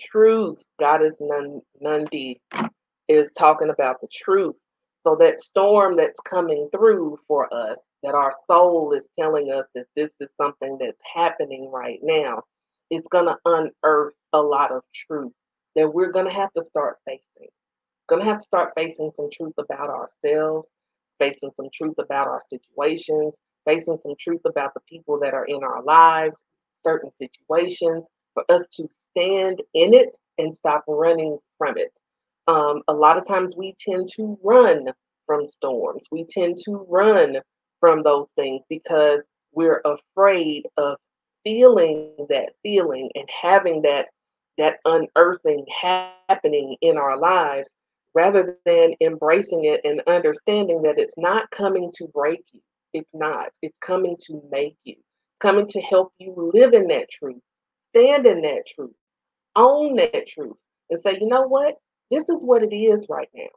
Truth. 0.00 0.64
Goddess 0.78 1.16
Nandi 1.80 2.40
is 3.08 3.30
talking 3.36 3.70
about 3.70 4.00
the 4.00 4.08
truth. 4.12 4.56
So 5.06 5.16
that 5.20 5.40
storm 5.40 5.96
that's 5.96 6.20
coming 6.20 6.68
through 6.72 7.18
for 7.26 7.52
us, 7.52 7.78
that 8.02 8.14
our 8.14 8.32
soul 8.46 8.92
is 8.92 9.06
telling 9.18 9.52
us 9.52 9.66
that 9.74 9.86
this 9.96 10.10
is 10.20 10.28
something 10.40 10.78
that's 10.80 11.00
happening 11.14 11.70
right 11.72 12.00
now, 12.02 12.42
it's 12.90 13.08
going 13.08 13.26
to 13.26 13.36
unearth 13.44 14.14
a 14.32 14.40
lot 14.40 14.72
of 14.72 14.82
truth 14.94 15.32
that 15.76 15.92
we're 15.92 16.12
going 16.12 16.26
to 16.26 16.32
have 16.32 16.52
to 16.52 16.62
start 16.62 16.98
facing. 17.06 17.48
Going 18.08 18.20
to 18.22 18.28
have 18.28 18.38
to 18.38 18.44
start 18.44 18.72
facing 18.76 19.10
some 19.14 19.28
truth 19.32 19.54
about 19.58 19.88
ourselves, 19.88 20.68
facing 21.18 21.50
some 21.56 21.68
truth 21.72 21.94
about 21.98 22.28
our 22.28 22.40
situations, 22.48 23.36
facing 23.66 23.98
some 24.02 24.14
truth 24.18 24.40
about 24.44 24.74
the 24.74 24.80
people 24.88 25.18
that 25.20 25.34
are 25.34 25.46
in 25.46 25.62
our 25.62 25.82
lives, 25.82 26.44
certain 26.84 27.10
situations, 27.12 28.06
for 28.34 28.44
us 28.48 28.64
to 28.72 28.88
stand 29.10 29.62
in 29.74 29.94
it 29.94 30.16
and 30.38 30.54
stop 30.54 30.84
running 30.88 31.38
from 31.58 31.76
it. 31.76 31.98
Um, 32.48 32.82
a 32.88 32.94
lot 32.94 33.16
of 33.16 33.26
times 33.26 33.54
we 33.56 33.74
tend 33.78 34.08
to 34.16 34.38
run 34.42 34.88
from 35.26 35.46
storms. 35.46 36.08
We 36.10 36.26
tend 36.28 36.58
to 36.64 36.84
run 36.88 37.36
from 37.82 38.04
those 38.04 38.28
things 38.36 38.62
because 38.70 39.22
we're 39.52 39.82
afraid 39.84 40.68
of 40.76 40.96
feeling 41.42 42.14
that 42.28 42.50
feeling 42.62 43.10
and 43.16 43.28
having 43.28 43.82
that 43.82 44.08
that 44.56 44.78
unearthing 44.84 45.66
happening 45.68 46.76
in 46.80 46.96
our 46.96 47.18
lives 47.18 47.76
rather 48.14 48.56
than 48.64 48.94
embracing 49.00 49.64
it 49.64 49.80
and 49.84 50.00
understanding 50.06 50.82
that 50.82 50.98
it's 50.98 51.16
not 51.16 51.50
coming 51.50 51.90
to 51.96 52.06
break 52.14 52.44
you. 52.52 52.60
It's 52.92 53.12
not. 53.14 53.48
It's 53.62 53.78
coming 53.80 54.16
to 54.26 54.40
make 54.52 54.76
you, 54.84 54.94
coming 55.40 55.66
to 55.66 55.80
help 55.80 56.12
you 56.18 56.34
live 56.54 56.74
in 56.74 56.86
that 56.88 57.10
truth, 57.10 57.40
stand 57.90 58.26
in 58.26 58.42
that 58.42 58.64
truth, 58.72 58.94
own 59.56 59.96
that 59.96 60.28
truth, 60.28 60.56
and 60.90 61.00
say, 61.02 61.18
you 61.20 61.26
know 61.26 61.48
what? 61.48 61.76
This 62.10 62.28
is 62.28 62.44
what 62.44 62.62
it 62.62 62.72
is 62.72 63.06
right 63.08 63.30
now. 63.34 63.48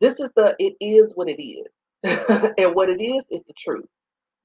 This 0.00 0.20
is 0.20 0.30
the, 0.36 0.54
it 0.58 0.76
is 0.80 1.14
what 1.16 1.28
it 1.28 1.42
is. 1.42 1.66
and 2.04 2.74
what 2.74 2.88
it 2.88 3.00
is 3.00 3.24
is 3.30 3.42
the 3.46 3.54
truth, 3.56 3.86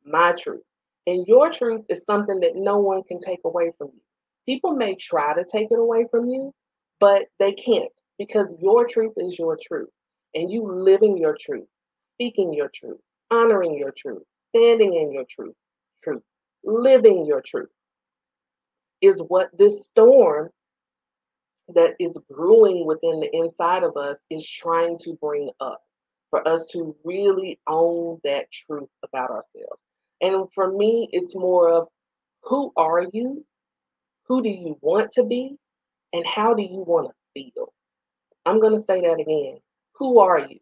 my 0.05 0.33
truth. 0.33 0.63
And 1.07 1.25
your 1.27 1.51
truth 1.51 1.81
is 1.89 2.01
something 2.05 2.39
that 2.41 2.55
no 2.55 2.77
one 2.79 3.03
can 3.03 3.19
take 3.19 3.39
away 3.45 3.71
from 3.77 3.89
you. 3.93 4.01
People 4.45 4.73
may 4.73 4.95
try 4.95 5.33
to 5.33 5.43
take 5.43 5.67
it 5.71 5.79
away 5.79 6.05
from 6.09 6.29
you, 6.29 6.53
but 6.99 7.25
they 7.39 7.53
can't 7.53 7.91
because 8.17 8.55
your 8.59 8.87
truth 8.87 9.13
is 9.17 9.37
your 9.37 9.57
truth. 9.61 9.89
And 10.35 10.49
you 10.49 10.63
living 10.65 11.17
your 11.17 11.35
truth, 11.39 11.67
speaking 12.15 12.53
your 12.53 12.69
truth, 12.73 12.99
honoring 13.31 13.77
your 13.77 13.91
truth, 13.91 14.23
standing 14.49 14.93
in 14.93 15.11
your 15.11 15.25
truth, 15.29 15.55
truth, 16.03 16.21
living 16.63 17.25
your 17.25 17.41
truth 17.41 17.69
is 19.01 19.21
what 19.27 19.49
this 19.57 19.87
storm 19.87 20.49
that 21.73 21.95
is 21.99 22.17
brewing 22.29 22.85
within 22.85 23.19
the 23.19 23.35
inside 23.35 23.83
of 23.83 23.97
us 23.97 24.17
is 24.29 24.47
trying 24.47 24.97
to 24.99 25.13
bring 25.21 25.49
up 25.59 25.81
for 26.31 26.47
us 26.47 26.65
to 26.71 26.95
really 27.03 27.59
own 27.67 28.19
that 28.23 28.51
truth 28.51 28.89
about 29.03 29.29
ourselves. 29.29 29.79
And 30.21 30.47
for 30.53 30.71
me, 30.71 31.09
it's 31.11 31.35
more 31.35 31.69
of 31.69 31.87
who 32.43 32.73
are 32.75 33.05
you? 33.13 33.45
Who 34.27 34.41
do 34.41 34.49
you 34.49 34.77
want 34.81 35.11
to 35.13 35.23
be? 35.23 35.57
And 36.13 36.25
how 36.25 36.53
do 36.53 36.63
you 36.63 36.83
want 36.87 37.09
to 37.09 37.13
feel? 37.33 37.73
I'm 38.45 38.59
going 38.59 38.79
to 38.79 38.85
say 38.85 39.01
that 39.01 39.19
again. 39.19 39.59
Who 39.93 40.19
are 40.19 40.39
you? 40.39 40.59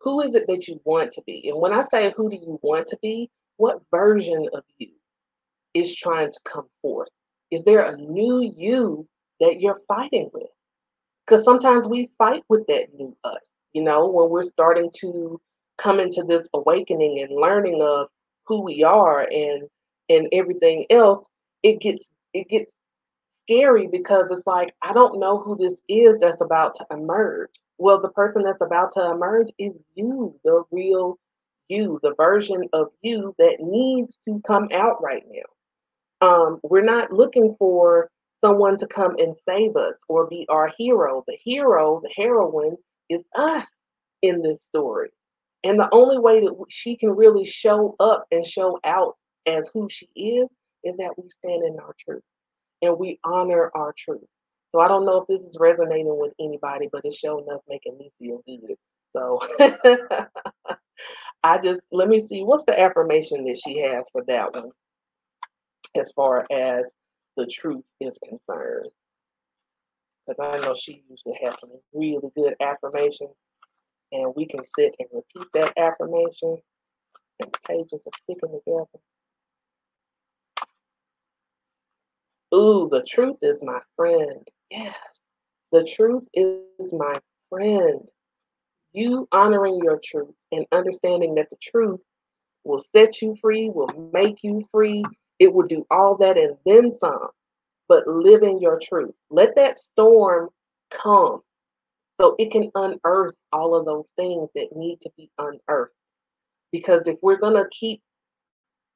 Who 0.00 0.20
is 0.20 0.34
it 0.34 0.46
that 0.48 0.68
you 0.68 0.80
want 0.84 1.12
to 1.12 1.22
be? 1.26 1.48
And 1.48 1.58
when 1.58 1.72
I 1.72 1.82
say 1.82 2.12
who 2.14 2.28
do 2.28 2.36
you 2.36 2.58
want 2.62 2.88
to 2.88 2.98
be, 3.00 3.30
what 3.56 3.80
version 3.90 4.48
of 4.52 4.62
you 4.76 4.90
is 5.72 5.96
trying 5.96 6.30
to 6.30 6.40
come 6.44 6.66
forth? 6.82 7.08
Is 7.50 7.64
there 7.64 7.80
a 7.80 7.96
new 7.96 8.42
you 8.56 9.08
that 9.40 9.60
you're 9.60 9.80
fighting 9.88 10.30
with? 10.34 10.48
Because 11.24 11.44
sometimes 11.44 11.86
we 11.86 12.10
fight 12.18 12.42
with 12.48 12.66
that 12.66 12.92
new 12.94 13.16
us, 13.24 13.50
you 13.74 13.82
know, 13.82 14.06
when 14.08 14.30
we're 14.30 14.44
starting 14.44 14.90
to 15.00 15.40
come 15.76 16.00
into 16.00 16.22
this 16.22 16.46
awakening 16.54 17.20
and 17.20 17.36
learning 17.36 17.82
of 17.82 18.08
who 18.44 18.62
we 18.62 18.82
are 18.82 19.28
and 19.30 19.64
and 20.08 20.28
everything 20.32 20.86
else, 20.90 21.26
it 21.62 21.80
gets 21.80 22.08
it 22.32 22.48
gets 22.48 22.78
scary 23.44 23.86
because 23.86 24.30
it's 24.30 24.46
like 24.46 24.74
I 24.82 24.92
don't 24.92 25.20
know 25.20 25.38
who 25.38 25.56
this 25.56 25.76
is 25.88 26.18
that's 26.18 26.40
about 26.40 26.76
to 26.76 26.86
emerge. 26.90 27.50
Well, 27.76 28.00
the 28.00 28.10
person 28.10 28.44
that's 28.44 28.60
about 28.60 28.92
to 28.92 29.10
emerge 29.10 29.50
is 29.58 29.72
you, 29.94 30.38
the 30.44 30.62
real 30.70 31.18
you, 31.68 31.98
the 32.02 32.14
version 32.14 32.68
of 32.72 32.88
you 33.02 33.34
that 33.38 33.56
needs 33.60 34.18
to 34.26 34.40
come 34.46 34.68
out 34.72 35.02
right 35.02 35.24
now. 35.28 36.26
Um, 36.26 36.60
we're 36.62 36.84
not 36.84 37.12
looking 37.12 37.56
for 37.58 38.10
someone 38.42 38.76
to 38.78 38.86
come 38.86 39.16
and 39.18 39.34
save 39.48 39.74
us 39.76 39.96
or 40.08 40.28
be 40.28 40.46
our 40.48 40.70
hero. 40.78 41.24
The 41.26 41.36
hero, 41.42 42.00
the 42.02 42.12
heroine, 42.16 42.76
is 43.08 43.24
us 43.34 43.66
in 44.22 44.42
this 44.42 44.62
story. 44.62 45.10
And 45.64 45.78
the 45.78 45.88
only 45.92 46.18
way 46.18 46.40
that 46.40 46.54
she 46.68 46.96
can 46.96 47.10
really 47.10 47.44
show 47.44 47.96
up 48.00 48.26
and 48.30 48.44
show 48.44 48.78
out 48.84 49.16
as 49.46 49.70
who 49.72 49.88
she 49.90 50.08
is 50.14 50.48
is 50.84 50.96
that 50.98 51.14
we 51.16 51.28
stand 51.28 51.64
in 51.64 51.78
our 51.80 51.94
truth 51.98 52.22
and 52.82 52.98
we 52.98 53.18
honor 53.24 53.70
our 53.74 53.94
truth. 53.96 54.24
So 54.74 54.80
I 54.80 54.88
don't 54.88 55.06
know 55.06 55.20
if 55.20 55.28
this 55.28 55.40
is 55.40 55.56
resonating 55.58 56.18
with 56.18 56.32
anybody, 56.40 56.88
but 56.92 57.02
it's 57.04 57.18
showing 57.18 57.46
up 57.52 57.62
making 57.68 57.96
me 57.98 58.10
feel 58.18 58.42
good. 58.46 58.76
So 59.16 59.40
I 61.42 61.58
just 61.58 61.80
let 61.92 62.08
me 62.08 62.20
see 62.20 62.42
what's 62.42 62.64
the 62.64 62.78
affirmation 62.78 63.44
that 63.44 63.60
she 63.64 63.78
has 63.80 64.04
for 64.12 64.24
that 64.28 64.54
one 64.54 64.70
as 65.96 66.12
far 66.12 66.46
as 66.50 66.86
the 67.36 67.46
truth 67.46 67.84
is 68.00 68.18
concerned. 68.28 68.88
Because 70.26 70.40
I 70.40 70.60
know 70.66 70.74
she 70.74 71.02
usually 71.08 71.38
has 71.44 71.54
some 71.60 71.70
really 71.92 72.30
good 72.36 72.54
affirmations, 72.60 73.44
and 74.12 74.32
we 74.34 74.46
can 74.46 74.64
sit 74.64 74.94
and 74.98 75.08
repeat 75.12 75.48
that 75.54 75.72
affirmation, 75.76 76.58
and 77.40 77.52
the 77.52 77.58
pages 77.66 78.02
are 78.06 78.18
sticking 78.18 78.58
together. 78.58 78.86
Ooh, 82.54 82.88
the 82.90 83.02
truth 83.02 83.36
is 83.42 83.62
my 83.64 83.80
friend. 83.96 84.46
Yes, 84.70 84.96
the 85.72 85.84
truth 85.84 86.24
is 86.32 86.92
my 86.92 87.20
friend. 87.50 88.00
You 88.92 89.28
honoring 89.32 89.80
your 89.82 90.00
truth 90.02 90.34
and 90.52 90.64
understanding 90.70 91.34
that 91.34 91.50
the 91.50 91.56
truth 91.60 92.00
will 92.62 92.80
set 92.80 93.20
you 93.20 93.36
free, 93.42 93.68
will 93.68 94.10
make 94.12 94.42
you 94.42 94.66
free, 94.70 95.04
it 95.38 95.52
will 95.52 95.66
do 95.66 95.84
all 95.90 96.16
that 96.18 96.38
and 96.38 96.56
then 96.64 96.92
some. 96.92 97.28
But 97.88 98.06
live 98.06 98.42
in 98.42 98.60
your 98.60 98.78
truth. 98.80 99.14
Let 99.30 99.56
that 99.56 99.78
storm 99.78 100.48
come 100.90 101.42
so 102.20 102.34
it 102.38 102.50
can 102.50 102.70
unearth 102.74 103.34
all 103.52 103.74
of 103.74 103.84
those 103.84 104.06
things 104.16 104.48
that 104.54 104.74
need 104.74 105.00
to 105.02 105.10
be 105.16 105.30
unearthed. 105.38 105.92
Because 106.72 107.02
if 107.06 107.16
we're 107.22 107.38
going 107.38 107.54
to 107.54 107.68
keep 107.70 108.00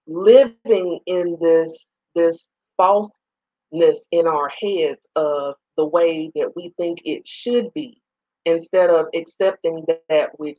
living 0.07 1.00
in 1.07 1.37
this 1.40 1.87
this 2.14 2.49
falseness 2.76 4.00
in 4.11 4.26
our 4.26 4.49
heads 4.49 5.07
of 5.16 5.54
the 5.76 5.85
way 5.85 6.30
that 6.35 6.52
we 6.57 6.73
think 6.78 7.00
it 7.04 7.28
should 7.28 7.73
be 7.75 8.00
instead 8.45 8.90
of 8.90 9.07
accepting 9.14 9.85
that 10.09 10.30
which 10.38 10.59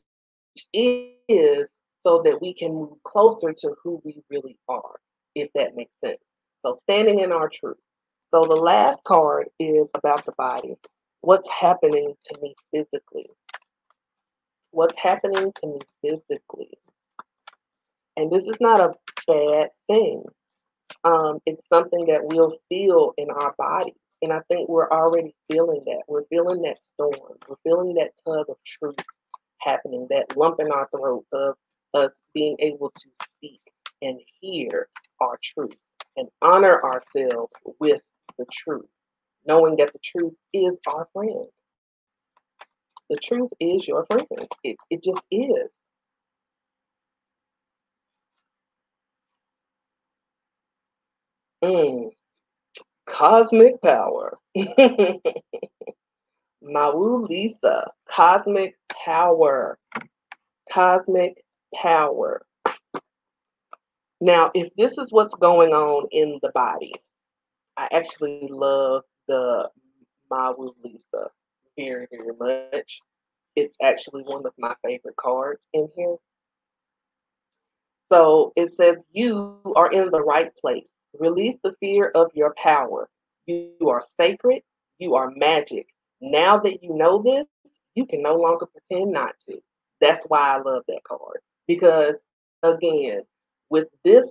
is 0.72 1.68
so 2.06 2.22
that 2.24 2.40
we 2.40 2.54
can 2.54 2.72
move 2.72 2.96
closer 3.04 3.52
to 3.52 3.74
who 3.82 4.00
we 4.04 4.22
really 4.30 4.56
are 4.68 5.00
if 5.34 5.48
that 5.54 5.76
makes 5.76 5.96
sense. 6.04 6.18
So 6.64 6.72
standing 6.72 7.20
in 7.20 7.32
our 7.32 7.48
truth. 7.48 7.76
So 8.32 8.44
the 8.44 8.54
last 8.54 9.02
card 9.04 9.48
is 9.58 9.88
about 9.94 10.24
the 10.24 10.32
body. 10.32 10.76
What's 11.20 11.48
happening 11.50 12.14
to 12.26 12.40
me 12.40 12.54
physically? 12.72 13.26
What's 14.70 14.96
happening 14.96 15.52
to 15.60 15.66
me 15.66 15.78
physically? 16.02 16.78
And 18.16 18.30
this 18.30 18.44
is 18.46 18.56
not 18.60 18.80
a 18.80 18.92
bad 19.26 19.70
thing. 19.88 20.24
Um, 21.02 21.40
it's 21.44 21.66
something 21.68 22.06
that 22.06 22.20
we'll 22.22 22.58
feel 22.68 23.14
in 23.18 23.30
our 23.30 23.54
body. 23.58 23.94
And 24.22 24.32
I 24.32 24.40
think 24.48 24.68
we're 24.68 24.90
already 24.90 25.34
feeling 25.50 25.82
that. 25.86 26.02
We're 26.06 26.26
feeling 26.26 26.62
that 26.62 26.76
storm. 26.84 27.38
We're 27.48 27.56
feeling 27.64 27.94
that 27.94 28.12
tug 28.26 28.46
of 28.48 28.56
truth 28.64 28.96
happening, 29.60 30.06
that 30.10 30.36
lump 30.36 30.60
in 30.60 30.70
our 30.70 30.88
throat 30.94 31.24
of 31.32 31.54
us 31.94 32.12
being 32.34 32.56
able 32.60 32.90
to 32.90 33.08
speak 33.32 33.60
and 34.02 34.20
hear 34.40 34.88
our 35.20 35.38
truth 35.42 35.74
and 36.16 36.28
honor 36.42 36.80
ourselves 36.82 37.56
with 37.80 38.00
the 38.40 38.46
truth, 38.52 38.88
knowing 39.46 39.76
that 39.76 39.92
the 39.92 40.00
truth 40.04 40.34
is 40.54 40.78
our 40.88 41.08
friend. 41.12 41.46
The 43.10 43.18
truth 43.18 43.50
is 43.60 43.86
your 43.86 44.06
friend. 44.06 44.26
It, 44.64 44.76
it 44.90 45.04
just 45.04 45.22
is. 45.30 45.70
Mm, 51.64 52.10
cosmic 53.06 53.82
power. 53.82 54.38
Mawu 56.64 57.28
Lisa, 57.28 57.90
cosmic 58.10 58.76
power. 59.04 59.78
Cosmic 60.72 61.44
power. 61.74 62.42
Now, 64.20 64.50
if 64.54 64.70
this 64.76 64.98
is 64.98 65.12
what's 65.12 65.34
going 65.36 65.72
on 65.72 66.08
in 66.12 66.38
the 66.42 66.50
body, 66.54 66.94
I 67.80 67.88
actually 67.92 68.46
love 68.50 69.04
the 69.26 69.70
Mawu 70.30 70.74
Lisa 70.84 71.30
very, 71.78 72.06
very 72.10 72.36
much. 72.38 73.00
It's 73.56 73.74
actually 73.82 74.22
one 74.24 74.44
of 74.44 74.52
my 74.58 74.74
favorite 74.84 75.16
cards 75.16 75.66
in 75.72 75.88
here. 75.96 76.16
So 78.12 78.52
it 78.54 78.76
says, 78.76 79.02
You 79.12 79.56
are 79.76 79.90
in 79.90 80.10
the 80.10 80.20
right 80.20 80.54
place. 80.58 80.92
Release 81.18 81.56
the 81.64 81.74
fear 81.80 82.10
of 82.14 82.30
your 82.34 82.54
power. 82.62 83.08
You 83.46 83.72
are 83.88 84.04
sacred. 84.20 84.60
You 84.98 85.14
are 85.14 85.32
magic. 85.34 85.86
Now 86.20 86.58
that 86.58 86.82
you 86.82 86.94
know 86.94 87.22
this, 87.22 87.46
you 87.94 88.04
can 88.04 88.20
no 88.20 88.34
longer 88.34 88.66
pretend 88.66 89.10
not 89.10 89.36
to. 89.48 89.58
That's 90.02 90.26
why 90.26 90.54
I 90.54 90.58
love 90.58 90.82
that 90.86 91.00
card. 91.08 91.40
Because 91.66 92.16
again, 92.62 93.22
with 93.70 93.88
this 94.04 94.30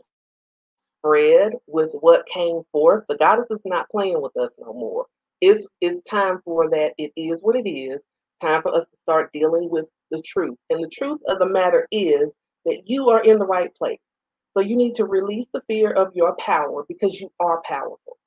spread, 1.00 1.54
with 1.68 1.92
what 2.02 2.28
came 2.28 2.62
forth, 2.72 3.06
the 3.10 3.18
goddess 3.18 3.48
is 3.52 3.62
not 3.66 3.90
playing 3.90 4.22
with 4.22 4.36
us 4.38 4.52
no 4.60 4.74
more. 4.74 5.08
It's 5.42 5.68
it's 5.82 6.02
time 6.04 6.42
for 6.46 6.70
that. 6.72 6.94
It 6.98 7.12
is 7.16 7.40
what 7.42 7.56
it 7.56 7.70
is. 7.70 8.00
Time 8.42 8.62
for 8.62 8.76
us 8.76 8.84
to 8.86 8.98
start 9.04 9.34
dealing 9.34 9.70
with 9.70 9.86
the 10.12 10.22
truth. 10.22 10.58
And 10.70 10.84
the 10.84 10.90
truth 10.90 11.20
of 11.28 11.40
the 11.40 11.48
matter 11.48 11.88
is 11.92 12.30
that 12.66 12.84
you 12.86 13.10
are 13.10 13.24
in 13.24 13.40
the 13.40 13.46
right 13.46 13.74
place. 13.76 14.00
So 14.58 14.64
you 14.64 14.76
need 14.76 14.96
to 14.96 15.06
release 15.06 15.46
the 15.54 15.62
fear 15.68 15.92
of 15.92 16.16
your 16.16 16.36
power 16.38 16.86
because 16.88 17.20
you 17.20 17.32
are 17.40 17.62
powerful. 17.64 18.18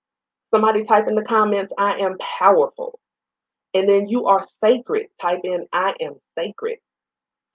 Somebody 0.55 0.85
type 0.85 1.09
in 1.09 1.15
the 1.15 1.25
comments, 1.25 1.73
I 1.79 1.99
am 1.99 2.17
powerful. 2.19 2.99
And 3.75 3.89
then 3.89 4.09
you 4.09 4.27
are 4.27 4.47
sacred. 4.63 5.09
Type 5.21 5.41
in, 5.45 5.67
I 5.73 5.95
am 6.01 6.15
sacred. 6.39 6.79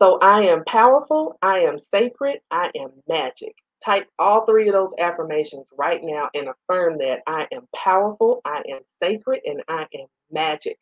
So 0.02 0.20
I 0.22 0.42
am 0.44 0.64
powerful, 0.66 1.38
I 1.42 1.60
am 1.62 1.78
sacred, 1.94 2.40
I 2.52 2.72
am 2.76 2.92
magic. 3.08 3.56
Type 3.84 4.08
all 4.18 4.46
three 4.46 4.68
of 4.68 4.74
those 4.74 4.94
affirmations 5.00 5.66
right 5.78 6.02
now 6.04 6.30
and 6.34 6.50
affirm 6.50 6.98
that 6.98 7.20
I 7.28 7.48
am 7.54 7.68
powerful, 7.76 8.42
I 8.44 8.64
am 8.70 8.80
sacred, 9.02 9.42
and 9.46 9.64
I 9.68 9.86
am 9.94 10.08
magic. 10.32 10.78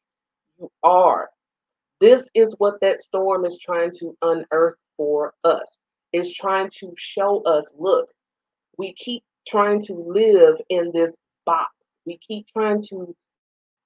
You 0.58 0.72
are. 0.82 1.30
This 2.00 2.24
is 2.34 2.56
what 2.58 2.80
that 2.82 3.02
storm 3.02 3.46
is 3.46 3.58
trying 3.58 3.92
to 4.00 4.18
unearth 4.22 4.76
for 4.98 5.34
us. 5.44 5.78
It's 6.14 6.34
trying 6.34 6.70
to 6.80 6.94
show 6.96 7.42
us 7.44 7.66
look, 7.78 8.10
we 8.78 8.94
keep 8.94 9.24
trying 9.48 9.82
to 9.82 9.94
live 9.94 10.56
in 10.70 10.92
this 10.94 11.14
box. 11.46 11.72
We 12.06 12.18
keep 12.18 12.48
trying 12.48 12.82
to 12.90 13.16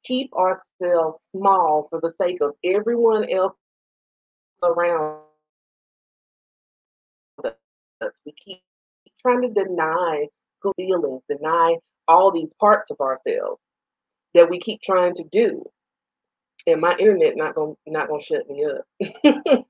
keep 0.03 0.31
ourselves 0.33 1.27
small 1.31 1.87
for 1.89 1.99
the 2.01 2.13
sake 2.21 2.41
of 2.41 2.51
everyone 2.63 3.29
else 3.29 3.53
around 4.63 5.19
us. 7.43 8.13
We 8.25 8.33
keep 8.33 8.61
trying 9.21 9.41
to 9.41 9.49
deny 9.63 10.27
good 10.61 10.73
feelings, 10.77 11.21
deny 11.29 11.75
all 12.07 12.31
these 12.31 12.53
parts 12.55 12.91
of 12.91 12.99
ourselves 12.99 13.59
that 14.33 14.49
we 14.49 14.59
keep 14.59 14.81
trying 14.81 15.13
to 15.15 15.23
do. 15.31 15.63
And 16.67 16.81
my 16.81 16.95
internet 16.97 17.37
not 17.37 17.55
gonna 17.55 17.73
not 17.87 18.07
gonna 18.09 18.21
shut 18.21 18.47
me 18.49 18.65
up. 18.65 19.55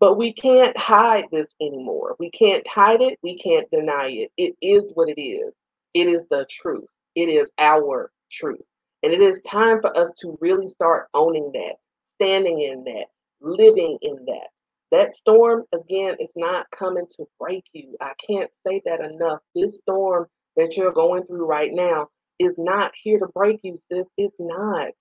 but 0.00 0.16
we 0.18 0.32
can't 0.32 0.76
hide 0.76 1.24
this 1.32 1.46
anymore. 1.60 2.16
We 2.18 2.30
can't 2.30 2.66
hide 2.66 3.00
it. 3.02 3.18
We 3.22 3.38
can't 3.38 3.70
deny 3.70 4.08
it. 4.10 4.30
It 4.36 4.54
is 4.62 4.92
what 4.94 5.08
it 5.10 5.20
is. 5.20 5.52
It 5.94 6.06
is 6.08 6.24
the 6.30 6.46
truth. 6.50 6.88
It 7.14 7.28
is 7.28 7.50
our 7.58 8.10
truth. 8.30 8.60
And 9.04 9.12
it 9.12 9.20
is 9.22 9.40
time 9.42 9.80
for 9.80 9.96
us 9.96 10.10
to 10.20 10.36
really 10.40 10.66
start 10.68 11.08
owning 11.14 11.50
that, 11.54 11.74
standing 12.20 12.60
in 12.62 12.84
that, 12.84 13.06
living 13.40 13.98
in 14.02 14.16
that. 14.26 14.48
That 14.92 15.16
storm, 15.16 15.64
again, 15.74 16.16
is 16.20 16.32
not 16.36 16.66
coming 16.70 17.06
to 17.16 17.26
break 17.40 17.64
you. 17.72 17.96
I 18.00 18.12
can't 18.26 18.50
say 18.66 18.82
that 18.86 19.00
enough. 19.00 19.40
This 19.54 19.78
storm 19.78 20.28
that 20.56 20.76
you're 20.76 20.92
going 20.92 21.24
through 21.24 21.46
right 21.46 21.72
now 21.72 22.08
is 22.38 22.54
not 22.58 22.92
here 23.02 23.18
to 23.20 23.28
break 23.34 23.60
you, 23.64 23.76
sis. 23.76 24.06
It's 24.18 24.36
not. 24.38 24.92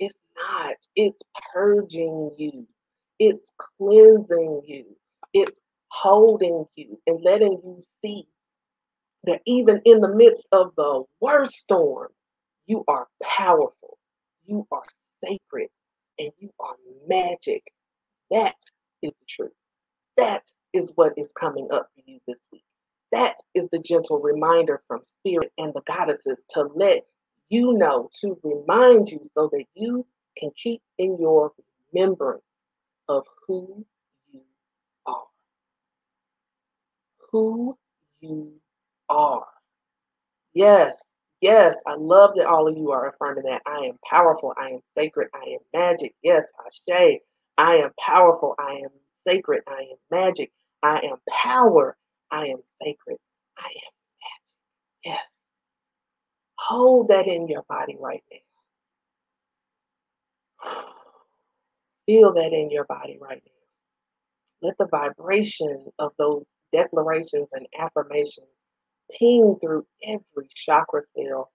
It's 0.00 0.20
not. 0.36 0.74
It's 0.96 1.22
purging 1.54 2.32
you, 2.38 2.66
it's 3.20 3.52
cleansing 3.58 4.62
you, 4.66 4.86
it's 5.34 5.60
holding 5.90 6.66
you 6.76 7.00
and 7.06 7.20
letting 7.24 7.60
you 7.64 7.78
see 8.04 8.26
that 9.24 9.40
even 9.46 9.82
in 9.84 10.00
the 10.00 10.14
midst 10.14 10.46
of 10.52 10.72
the 10.76 11.04
worst 11.20 11.54
storm, 11.54 12.08
you 12.66 12.84
are 12.88 13.08
powerful, 13.22 13.98
you 14.46 14.66
are 14.72 14.84
sacred, 15.24 15.68
and 16.18 16.30
you 16.38 16.50
are 16.60 16.76
magic. 17.08 17.62
That 18.30 18.54
is 19.02 19.12
the 19.12 19.26
truth. 19.28 19.52
That 20.16 20.44
is 20.72 20.92
what 20.94 21.14
is 21.16 21.28
coming 21.38 21.68
up 21.72 21.90
for 21.94 22.02
you 22.06 22.20
this 22.26 22.38
week. 22.52 22.64
That 23.12 23.36
is 23.54 23.68
the 23.72 23.78
gentle 23.78 24.20
reminder 24.20 24.82
from 24.88 25.02
Spirit 25.04 25.52
and 25.58 25.72
the 25.74 25.82
goddesses 25.82 26.38
to 26.50 26.68
let 26.74 27.04
you 27.50 27.74
know, 27.74 28.10
to 28.20 28.38
remind 28.42 29.10
you 29.10 29.20
so 29.34 29.48
that 29.52 29.64
you 29.74 30.06
can 30.38 30.50
keep 30.62 30.82
in 30.98 31.18
your 31.18 31.52
remembrance 31.92 32.42
of 33.08 33.24
who 33.46 33.86
you 34.32 34.42
are. 35.06 35.26
Who 37.32 37.78
you 38.20 38.54
are. 39.08 39.46
Yes, 40.54 40.96
yes, 41.42 41.76
I 41.86 41.96
love 41.96 42.32
that 42.36 42.46
all 42.46 42.68
of 42.68 42.76
you 42.78 42.92
are 42.92 43.10
affirming 43.10 43.44
that. 43.44 43.62
I 43.66 43.86
am 43.86 43.98
powerful. 44.08 44.54
I 44.58 44.70
am 44.70 44.80
sacred. 44.98 45.28
I 45.34 45.44
am 45.54 45.60
magic. 45.74 46.14
Yes, 46.24 46.44
Ashe. 46.66 47.20
I 47.58 47.76
am 47.78 47.92
powerful. 48.00 48.56
I 48.60 48.82
am 48.84 48.90
sacred. 49.28 49.62
I 49.68 49.82
am 49.92 49.98
magic. 50.12 50.52
I 50.82 51.00
am 51.00 51.18
power. 51.30 51.96
I 52.32 52.46
am 52.48 52.60
sacred. 52.82 53.18
I 53.58 53.66
am 53.66 53.92
magic. 54.22 55.04
Yes. 55.04 55.24
Hold 56.58 57.08
that 57.08 57.26
in 57.26 57.48
your 57.48 57.64
body 57.68 57.96
right 58.00 58.22
now. 60.64 60.82
Feel 62.06 62.34
that 62.34 62.52
in 62.52 62.70
your 62.70 62.84
body 62.84 63.18
right 63.20 63.42
now. 63.44 64.68
Let 64.68 64.78
the 64.78 64.88
vibration 64.90 65.86
of 65.98 66.12
those 66.18 66.44
declarations 66.72 67.48
and 67.52 67.66
affirmations 67.78 68.48
ping 69.18 69.56
through 69.62 69.86
every 70.04 70.48
chakra 70.54 71.02
cell 71.16 71.50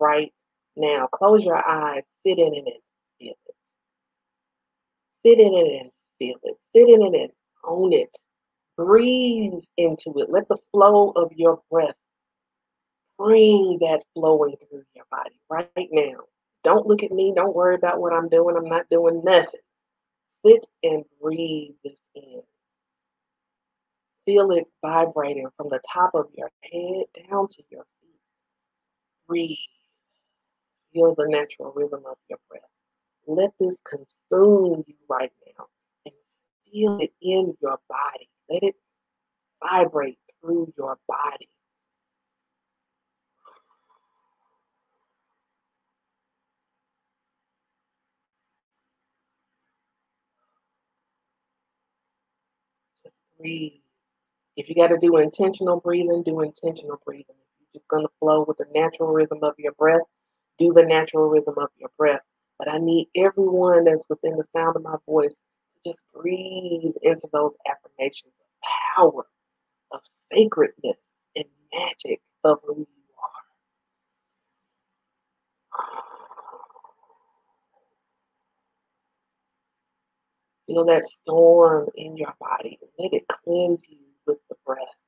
right 0.00 0.32
now. 0.76 1.08
Close 1.08 1.44
your 1.44 1.56
eyes, 1.68 2.04
sit 2.26 2.38
in 2.38 2.54
it 2.54 2.64
and 2.66 2.82
feel 3.20 3.34
it. 3.48 3.55
Sit 5.26 5.40
in 5.40 5.54
it 5.54 5.80
and 5.82 5.90
feel 6.20 6.36
it. 6.44 6.56
Sit 6.72 6.88
in 6.88 7.02
it 7.02 7.20
and 7.20 7.32
own 7.64 7.92
it. 7.92 8.16
Breathe 8.76 9.64
into 9.76 10.14
it. 10.18 10.30
Let 10.30 10.46
the 10.46 10.58
flow 10.70 11.10
of 11.16 11.32
your 11.34 11.60
breath 11.68 11.96
bring 13.18 13.78
that 13.80 14.04
flowing 14.14 14.54
through 14.68 14.84
your 14.94 15.06
body 15.10 15.40
right 15.50 15.88
now. 15.90 16.20
Don't 16.62 16.86
look 16.86 17.02
at 17.02 17.10
me. 17.10 17.32
Don't 17.34 17.56
worry 17.56 17.74
about 17.74 18.00
what 18.00 18.12
I'm 18.12 18.28
doing. 18.28 18.56
I'm 18.56 18.68
not 18.68 18.88
doing 18.88 19.22
nothing. 19.24 19.60
Sit 20.44 20.64
and 20.84 21.04
breathe 21.20 21.74
this 21.84 21.98
in. 22.14 22.42
Feel 24.26 24.52
it 24.52 24.66
vibrating 24.80 25.48
from 25.56 25.70
the 25.70 25.80
top 25.92 26.12
of 26.14 26.26
your 26.36 26.50
head 26.62 27.06
down 27.28 27.48
to 27.48 27.62
your 27.70 27.84
feet. 28.00 28.20
Breathe. 29.26 29.56
Feel 30.94 31.16
the 31.16 31.26
natural 31.28 31.72
rhythm 31.74 32.04
of 32.08 32.16
your 32.28 32.38
breath. 32.48 32.62
Let 33.26 33.50
this 33.58 33.80
consume 33.80 34.84
you 34.86 34.94
right 35.08 35.32
now 35.58 35.66
and 36.04 36.14
feel 36.70 36.98
it 37.00 37.12
in 37.20 37.56
your 37.60 37.78
body. 37.88 38.28
Let 38.48 38.62
it 38.62 38.76
vibrate 39.62 40.18
through 40.40 40.72
your 40.76 40.98
body. 41.08 41.48
Just 53.04 53.16
breathe. 53.38 53.72
If 54.56 54.68
you 54.68 54.74
got 54.74 54.88
to 54.88 54.98
do 54.98 55.18
intentional 55.18 55.80
breathing, 55.80 56.22
do 56.22 56.40
intentional 56.40 57.00
breathing. 57.04 57.24
If 57.28 57.60
you're 57.60 57.74
just 57.74 57.88
going 57.88 58.04
to 58.06 58.12
flow 58.20 58.44
with 58.46 58.58
the 58.58 58.66
natural 58.74 59.12
rhythm 59.12 59.40
of 59.42 59.54
your 59.58 59.72
breath, 59.72 60.02
do 60.58 60.72
the 60.72 60.84
natural 60.84 61.28
rhythm 61.28 61.54
of 61.58 61.68
your 61.76 61.90
breath. 61.98 62.22
But 62.58 62.68
I 62.72 62.78
need 62.78 63.08
everyone 63.16 63.84
that's 63.84 64.08
within 64.08 64.36
the 64.36 64.44
sound 64.56 64.76
of 64.76 64.82
my 64.82 64.96
voice 65.06 65.34
to 65.34 65.90
Just 65.92 66.04
breathe 66.14 66.94
into 67.02 67.28
those 67.32 67.56
affirmations 67.68 68.32
of 68.40 68.46
power, 68.96 69.26
of 69.92 70.00
sacredness, 70.32 70.96
and 71.36 71.46
magic 71.74 72.20
of 72.44 72.58
who 72.64 72.78
you 72.80 72.86
are. 73.22 73.42
Feel 80.68 80.84
that 80.86 81.06
storm 81.06 81.88
in 81.96 82.16
your 82.16 82.34
body. 82.40 82.78
Let 82.98 83.14
it 83.14 83.24
cleanse 83.28 83.86
you 83.88 83.98
with 84.26 84.38
the 84.50 84.56
breath. 84.66 85.05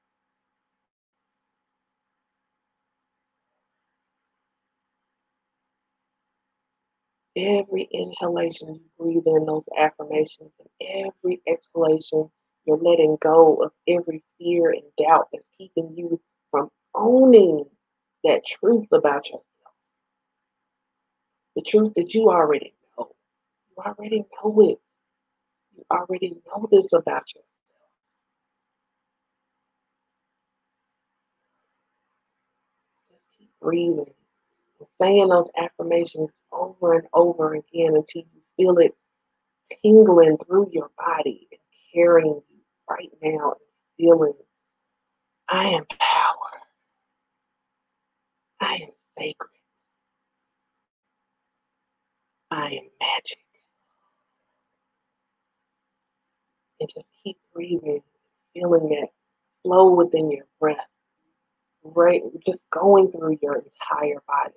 Every 7.39 7.89
inhalation, 7.93 8.75
you 8.75 8.83
breathe 8.99 9.27
in 9.27 9.47
those 9.47 9.69
affirmations, 9.79 10.53
and 10.61 11.07
every 11.07 11.41
exhalation, 11.47 12.31
you're 12.67 12.79
letting 12.79 13.17
go 13.21 13.57
of 13.63 13.73
every 13.89 14.25
fear 14.39 14.71
and 14.71 14.83
doubt 14.99 15.29
that's 15.33 15.51
keeping 15.57 15.95
you 15.97 16.21
from 16.51 16.71
owning 16.97 17.65
that 18.25 18.45
truth 18.47 18.89
about 18.93 19.27
yourself. 19.27 19.45
The 21.57 21.63
truth 21.63 21.95
that 21.97 22.15
you 22.15 22.31
already 22.31 22.75
know. 22.99 23.11
You 23.71 23.85
already 23.85 24.25
know 24.45 24.61
it. 24.63 24.81
You 25.77 25.85
already 25.91 26.37
know 26.47 26.69
this 26.73 26.93
about 26.93 27.33
yourself. 27.35 27.47
Just 33.11 33.23
keep 33.39 33.51
breathing 33.63 34.13
and 34.81 34.89
saying 35.01 35.29
those 35.29 35.49
affirmations 35.57 36.31
over 36.53 36.95
and 36.95 37.09
over 37.15 37.55
again 37.55 37.95
until 37.97 38.23
you 38.23 38.43
feel 38.57 38.79
it 38.79 38.95
tingling 39.83 40.39
through 40.47 40.71
your 40.73 40.91
body 40.99 41.49
and 41.53 41.61
carrying 41.95 42.43
you 42.51 42.61
right 42.89 43.11
now 43.23 43.53
and 43.53 43.61
feeling 43.99 44.35
I 45.49 45.69
am 45.71 45.85
power. 45.99 46.63
I 48.61 48.75
am 48.77 48.91
sacred. 49.19 49.51
I 52.51 52.67
am 52.67 52.89
magic. 53.01 53.39
And 56.81 56.91
just 56.95 57.09
keep 57.25 57.39
breathing, 57.55 58.03
feeling 58.55 58.89
that 58.91 59.09
flow 59.63 59.95
within 59.95 60.31
your 60.31 60.47
breath, 60.61 60.87
right? 61.85 62.23
Just 62.47 62.69
going 62.71 63.11
through 63.13 63.39
your 63.43 63.57
entire 63.57 64.23
body. 64.29 64.55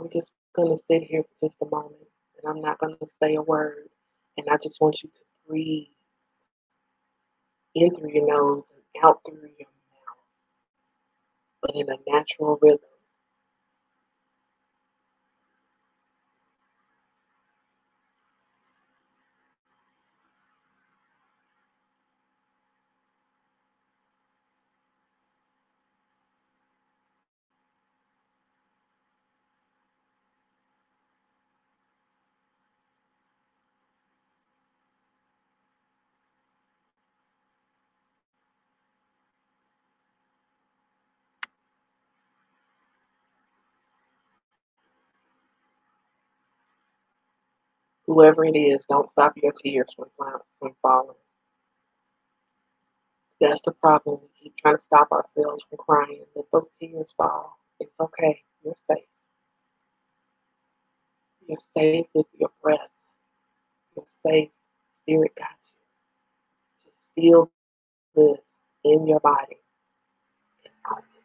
I'm 0.00 0.10
just 0.12 0.32
going 0.54 0.70
to 0.76 0.82
sit 0.90 1.04
here 1.04 1.22
for 1.24 1.48
just 1.48 1.58
a 1.62 1.66
moment 1.66 1.96
and 2.42 2.50
I'm 2.50 2.62
not 2.62 2.78
going 2.78 2.96
to 2.98 3.06
say 3.22 3.36
a 3.36 3.42
word. 3.42 3.88
And 4.38 4.48
I 4.50 4.56
just 4.62 4.80
want 4.80 5.02
you 5.02 5.10
to 5.10 5.20
breathe 5.48 5.88
in 7.74 7.94
through 7.94 8.12
your 8.12 8.26
nose 8.26 8.72
and 8.74 9.04
out 9.04 9.20
through 9.26 9.36
your 9.58 9.68
mouth, 9.68 11.62
but 11.62 11.72
in 11.76 11.88
a 11.90 11.98
natural 12.10 12.58
rhythm. 12.62 12.80
Whoever 48.12 48.44
it 48.44 48.54
is, 48.58 48.84
don't 48.90 49.08
stop 49.08 49.32
your 49.42 49.52
tears 49.52 49.94
from, 49.96 50.08
from 50.58 50.76
falling. 50.82 51.16
That's 53.40 53.62
the 53.62 53.72
problem. 53.72 54.20
We 54.22 54.28
keep 54.42 54.56
trying 54.58 54.76
to 54.76 54.82
stop 54.82 55.10
ourselves 55.12 55.64
from 55.70 55.78
crying. 55.78 56.26
Let 56.36 56.44
those 56.52 56.68
tears 56.78 57.14
fall. 57.16 57.56
It's 57.80 57.94
okay. 57.98 58.42
You're 58.62 58.74
safe. 58.90 59.06
You're 61.48 61.56
safe 61.74 62.06
with 62.14 62.26
your 62.38 62.50
breath. 62.62 62.80
You're 63.96 64.06
safe. 64.26 64.50
Spirit 65.04 65.32
got 65.38 65.48
you. 65.64 66.90
Just 66.92 66.98
feel 67.16 67.50
this 68.14 68.40
in 68.84 69.06
your 69.06 69.20
body 69.20 69.58
and 70.66 70.74
own 70.92 70.98
it. 70.98 71.24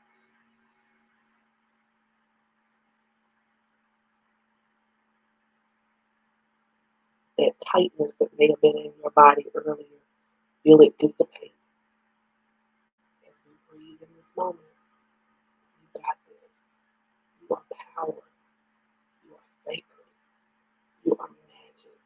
That 7.37 7.53
tightness 7.73 8.13
that 8.19 8.29
may 8.39 8.49
have 8.49 8.61
been 8.61 8.77
in 8.77 8.93
your 9.01 9.11
body 9.11 9.45
earlier, 9.55 9.85
feel 10.63 10.81
it 10.81 10.97
dissipate 10.99 11.55
as 13.27 13.33
we 13.45 13.53
breathe 13.69 14.01
in 14.01 14.09
this 14.17 14.31
moment. 14.37 14.59
You 15.81 16.01
got 16.01 16.17
this. 16.27 16.51
You 17.41 17.47
are 17.55 17.63
power. 17.95 18.23
You 19.25 19.33
are 19.33 19.49
sacred. 19.65 20.07
You 21.05 21.17
are 21.19 21.29
magic. 21.29 21.99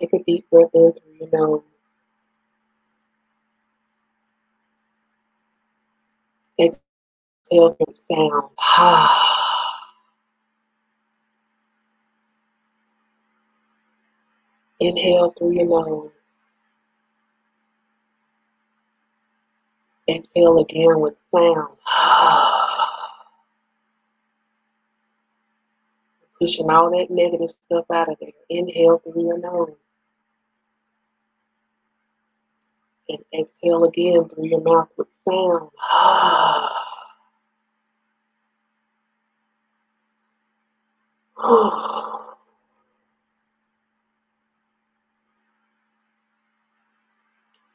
Take 0.00 0.14
a 0.14 0.24
deep 0.24 0.50
breath 0.50 0.70
in 0.74 0.92
through 0.92 1.14
your 1.20 1.30
nose. 1.32 1.62
Exhale 6.60 7.76
with 7.80 8.00
sound. 8.10 8.50
Inhale 14.80 15.32
through 15.38 15.52
your 15.52 15.66
nose. 15.66 16.10
Exhale 20.06 20.58
again 20.58 21.00
with 21.00 21.14
sound. 21.34 21.78
Pushing 26.38 26.70
all 26.70 26.90
that 26.90 27.10
negative 27.10 27.50
stuff 27.50 27.86
out 27.90 28.10
of 28.10 28.18
there. 28.20 28.32
Inhale 28.50 28.98
through 28.98 29.22
your 29.22 29.38
nose. 29.38 29.76
And 33.08 33.24
exhale 33.38 33.84
again 33.84 34.28
through 34.28 34.46
your 34.46 34.60
mouth 34.60 34.90
with 34.98 35.08
sound. 35.26 35.70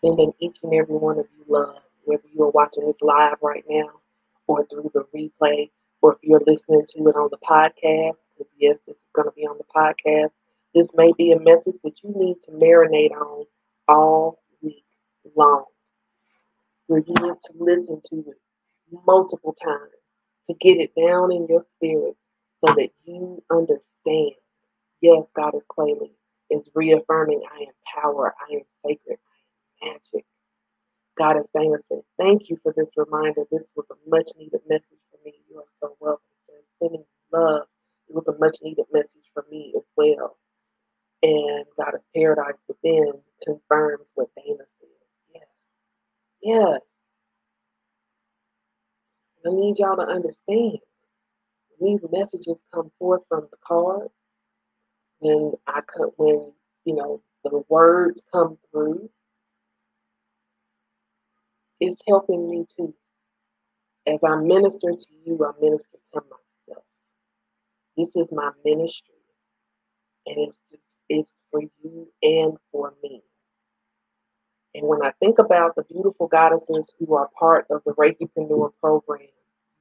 Sending 0.05 0.33
each 0.39 0.57
and 0.61 0.71
every 0.75 0.95
one 0.95 1.17
of 1.17 1.25
you 1.35 1.43
love, 1.47 1.79
whether 2.03 2.21
you 2.31 2.43
are 2.43 2.51
watching 2.51 2.85
this 2.85 3.01
live 3.01 3.37
right 3.41 3.63
now 3.67 3.89
or 4.45 4.63
through 4.67 4.91
the 4.93 5.03
replay, 5.15 5.71
or 5.99 6.13
if 6.13 6.19
you're 6.21 6.43
listening 6.45 6.83
to 6.87 7.07
it 7.07 7.15
on 7.15 7.29
the 7.31 7.37
podcast, 7.39 8.13
because 8.37 8.53
yes, 8.59 8.77
this 8.85 8.97
is 8.97 9.03
going 9.15 9.27
to 9.27 9.33
be 9.35 9.47
on 9.47 9.57
the 9.57 9.63
podcast. 9.75 10.29
This 10.75 10.87
may 10.93 11.11
be 11.17 11.31
a 11.31 11.39
message 11.39 11.77
that 11.83 12.03
you 12.03 12.13
need 12.15 12.39
to 12.43 12.51
marinate 12.51 13.13
on 13.13 13.45
all 13.87 14.43
week 14.61 14.83
long, 15.35 15.65
where 16.85 16.99
you 16.99 17.15
need 17.21 17.41
to 17.45 17.53
listen 17.57 17.99
to 18.11 18.17
it 18.29 18.37
multiple 19.07 19.53
times 19.53 19.89
to 20.47 20.53
get 20.53 20.77
it 20.77 20.91
down 20.95 21.31
in 21.31 21.47
your 21.47 21.61
spirit 21.61 22.15
so 22.63 22.75
that 22.75 22.89
you 23.05 23.41
understand. 23.49 24.33
Yes, 25.01 25.23
God 25.35 25.55
is 25.55 25.63
claiming, 25.67 26.11
is 26.51 26.69
reaffirming, 26.75 27.41
I 27.51 27.61
am 27.63 27.73
power, 28.01 28.35
I 28.47 28.53
am 28.53 28.61
sacred, 28.85 29.17
magic. 29.85 30.25
God 31.17 31.37
is 31.39 31.49
saying, 31.55 31.75
said, 31.89 32.01
thank 32.19 32.49
you 32.49 32.57
for 32.63 32.73
this 32.75 32.89
reminder. 32.97 33.43
This 33.51 33.73
was 33.75 33.87
a 33.91 34.09
much 34.09 34.31
needed 34.37 34.61
message 34.69 34.99
for 35.11 35.19
me. 35.25 35.33
You 35.49 35.59
are 35.59 35.65
so 35.81 35.95
welcome. 35.99 36.23
Sending 36.81 37.05
love. 37.31 37.63
It 38.09 38.15
was 38.15 38.27
a 38.27 38.37
much 38.37 38.57
needed 38.63 38.85
message 38.93 39.23
for 39.33 39.45
me 39.51 39.73
as 39.77 39.83
well. 39.97 40.37
And 41.23 41.65
God 41.77 41.95
is 41.95 42.05
paradise 42.15 42.65
within 42.67 43.13
confirms 43.45 44.11
what 44.15 44.29
Dana 44.35 44.65
said. 44.79 44.89
Yes. 45.33 45.47
Yes. 46.41 46.81
I 49.45 49.49
need 49.51 49.79
y'all 49.79 49.97
to 49.97 50.03
understand. 50.03 50.79
When 51.77 51.93
these 51.93 52.01
messages 52.11 52.63
come 52.73 52.91
forth 52.99 53.23
from 53.29 53.47
the 53.51 53.57
cards, 53.65 54.13
when 55.19 55.53
I 55.67 55.81
could 55.81 56.11
when, 56.17 56.53
you 56.85 56.95
know, 56.95 57.21
the 57.43 57.63
words 57.69 58.23
come 58.33 58.57
through, 58.71 59.09
is 61.79 62.01
helping 62.07 62.49
me 62.49 62.65
too. 62.75 62.93
As 64.07 64.19
I 64.23 64.35
minister 64.37 64.91
to 64.91 65.07
you, 65.25 65.45
I 65.45 65.59
minister 65.61 65.97
to 66.13 66.21
myself. 66.21 66.85
This 67.97 68.15
is 68.15 68.31
my 68.31 68.51
ministry. 68.63 69.15
And 70.27 70.37
it's 70.39 70.61
just 70.69 70.81
it's 71.09 71.35
for 71.51 71.61
you 71.61 72.07
and 72.23 72.57
for 72.71 72.93
me. 73.03 73.21
And 74.73 74.87
when 74.87 75.03
I 75.03 75.11
think 75.19 75.39
about 75.39 75.75
the 75.75 75.83
beautiful 75.83 76.27
goddesses 76.27 76.93
who 76.99 77.15
are 77.15 77.29
part 77.39 77.65
of 77.69 77.81
the 77.85 77.93
Reikipreneur 77.93 78.71
program, 78.81 79.27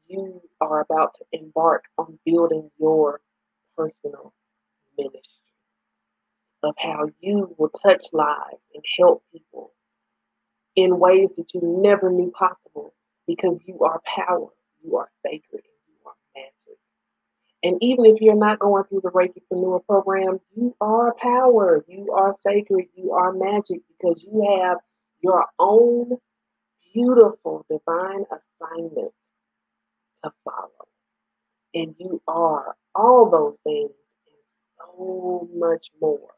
you 0.06 0.42
are 0.60 0.80
about 0.80 1.14
to 1.14 1.24
embark 1.32 1.84
on 1.98 2.18
building 2.24 2.70
your 2.78 3.20
personal 3.76 4.32
ministry 4.98 5.42
of 6.62 6.74
how 6.78 7.08
you 7.20 7.54
will 7.58 7.70
touch 7.70 8.06
lives 8.12 8.66
and 8.74 8.84
help 8.98 9.22
people 9.32 9.72
in 10.76 10.98
ways 10.98 11.30
that 11.36 11.54
you 11.54 11.60
never 11.62 12.10
knew 12.10 12.32
possible 12.32 12.94
because 13.26 13.62
you 13.66 13.78
are 13.80 14.00
power, 14.04 14.48
you 14.82 14.96
are 14.96 15.08
sacred, 15.24 15.62
you 15.86 15.94
are 16.06 16.14
magic. 16.34 16.78
And 17.62 17.78
even 17.82 18.06
if 18.06 18.20
you're 18.20 18.34
not 18.34 18.58
going 18.58 18.84
through 18.84 19.02
the 19.02 19.10
Reikipreneur 19.10 19.84
program, 19.86 20.40
you 20.56 20.76
are 20.80 21.14
power, 21.14 21.84
you 21.88 22.12
are 22.14 22.32
sacred, 22.32 22.86
you 22.94 23.12
are 23.12 23.32
magic 23.32 23.80
because 23.88 24.22
you 24.24 24.60
have 24.60 24.78
your 25.22 25.46
own 25.58 26.12
beautiful 26.94 27.64
divine 27.70 28.24
assignment 28.32 29.12
to 30.24 30.32
follow. 30.44 30.88
And 31.74 31.94
you 31.98 32.22
are 32.28 32.76
all 32.94 33.30
those 33.30 33.58
things 33.64 33.90
and 33.90 34.78
so 34.78 35.48
much 35.54 35.88
more. 36.00 36.30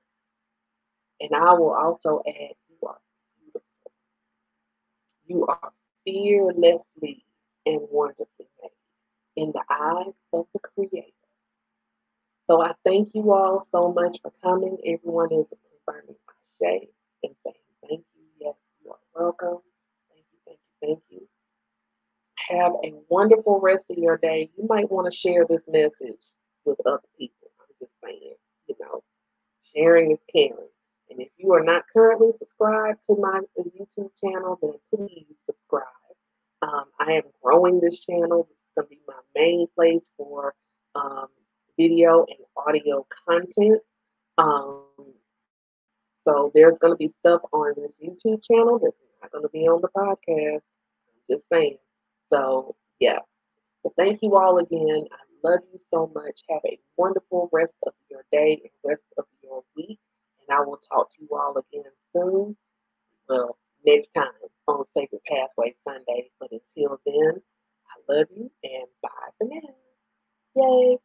And 1.21 1.31
I 1.35 1.55
will 1.55 1.75
also 1.75 2.23
add. 2.27 2.55
You 5.27 5.47
are 5.47 5.73
fearlessly 6.05 7.25
and 7.67 7.81
wonderfully 7.91 8.49
made 8.63 8.71
in 9.37 9.53
the 9.53 9.65
eyes 9.71 10.15
of 10.33 10.47
the 10.55 10.61
Creator. 10.61 11.07
So 12.51 12.63
I 12.63 12.75
thank 12.85 13.11
you 13.15 13.33
all 13.33 13.61
so 13.61 13.93
much 13.93 14.19
for 14.23 14.33
coming. 14.43 14.79
Everyone 14.87 15.33
is 15.33 15.47
confirming 15.87 16.17
Ashe 16.31 16.89
and 17.25 17.35
saying 17.45 17.57
thank 17.89 18.01
you. 18.17 18.25
Yes, 18.41 18.55
you 18.85 18.93
are 18.93 18.99
welcome. 19.15 19.61
Thank 20.11 20.27
you, 20.33 20.39
thank 20.47 20.59
you, 20.61 20.89
thank 20.89 21.01
you. 21.11 21.29
Have 22.49 22.73
a 22.85 22.95
wonderful 23.11 23.61
rest 23.61 23.87
of 23.91 23.99
your 23.99 24.19
day. 24.19 24.51
You 24.57 24.67
might 24.69 24.91
want 24.91 25.11
to 25.11 25.17
share 25.17 25.47
this 25.49 25.63
message 25.69 26.23
with 26.65 26.79
other 26.87 27.01
people. 27.19 27.51
I'm 27.61 27.75
just 27.81 27.95
saying, 28.05 28.35
you 28.69 28.77
know, 28.81 29.03
sharing 29.75 30.13
is 30.13 30.21
caring. 30.35 30.69
And 31.17 31.27
if 31.27 31.33
you 31.39 31.53
are 31.55 31.65
not 31.65 31.85
currently 31.91 32.31
subscribed 32.33 32.99
to 33.07 33.17
my 33.17 33.41
YouTube 33.59 34.11
channel, 34.23 34.59
then 34.61 34.75
please 34.95 35.25
subscribe. 35.47 35.85
Um, 36.61 36.85
I 37.01 37.13
am 37.13 37.23
growing 37.43 37.81
this 37.81 38.01
channel. 38.01 38.49
This 38.49 38.59
is 38.59 38.73
going 38.77 38.87
to 38.87 38.91
be 38.91 39.01
my 39.09 39.15
main 39.35 39.67
place 39.75 40.11
for 40.19 40.55
um, 40.95 41.29
video 41.79 42.27
and 42.29 42.39
audio 42.57 43.07
content. 43.27 43.81
Um, 44.37 44.85
so 46.29 46.51
there's 46.55 46.79
going 46.79 46.93
to 46.93 46.99
be 46.99 47.15
stuff 47.21 47.41
on 47.51 47.73
this 47.77 47.99
YouTube 47.99 48.45
channel 48.45 48.79
that's 48.79 48.97
not 49.23 49.33
going 49.33 49.45
to 49.45 49.49
be 49.49 49.67
on 49.67 49.81
the 49.81 49.89
podcast. 49.97 50.61
I'm 50.61 51.35
just 51.35 51.49
saying. 51.49 51.79
So 52.31 52.77
yeah. 53.01 53.21
But 53.83 53.93
thank 53.97 54.21
you 54.21 54.37
all 54.37 54.59
again. 54.59 55.07
I 55.11 55.49
love 55.49 55.61
you 55.73 55.79
so 55.91 56.11
much. 56.15 56.43
Have 56.51 56.61
a 56.67 56.79
wonderful 56.99 57.49
rest 57.53 57.75
of 57.87 57.95
your 58.11 58.25
day 58.31 58.61
and 58.63 58.71
rest 58.85 59.07
of 59.17 59.25
your 59.43 59.63
week. 59.77 59.99
And 60.49 60.59
I 60.59 60.61
will 60.63 60.79
talk 60.79 61.11
to 61.11 61.23
you 61.23 61.29
all 61.33 61.57
again 61.57 61.91
soon. 62.15 62.57
Well, 63.29 63.59
next 63.87 64.11
time 64.11 64.27
on 64.69 64.85
Sacred 64.97 65.23
Pathway 65.27 65.75
Sunday. 65.85 66.31
But 66.41 66.51
until 66.53 67.01
then, 67.07 67.43
I 67.87 68.13
love 68.13 68.27
you 68.37 68.51
and 68.65 68.87
bye 69.03 69.11
for 69.39 69.49
now. 69.49 69.75
Yay. 70.57 70.99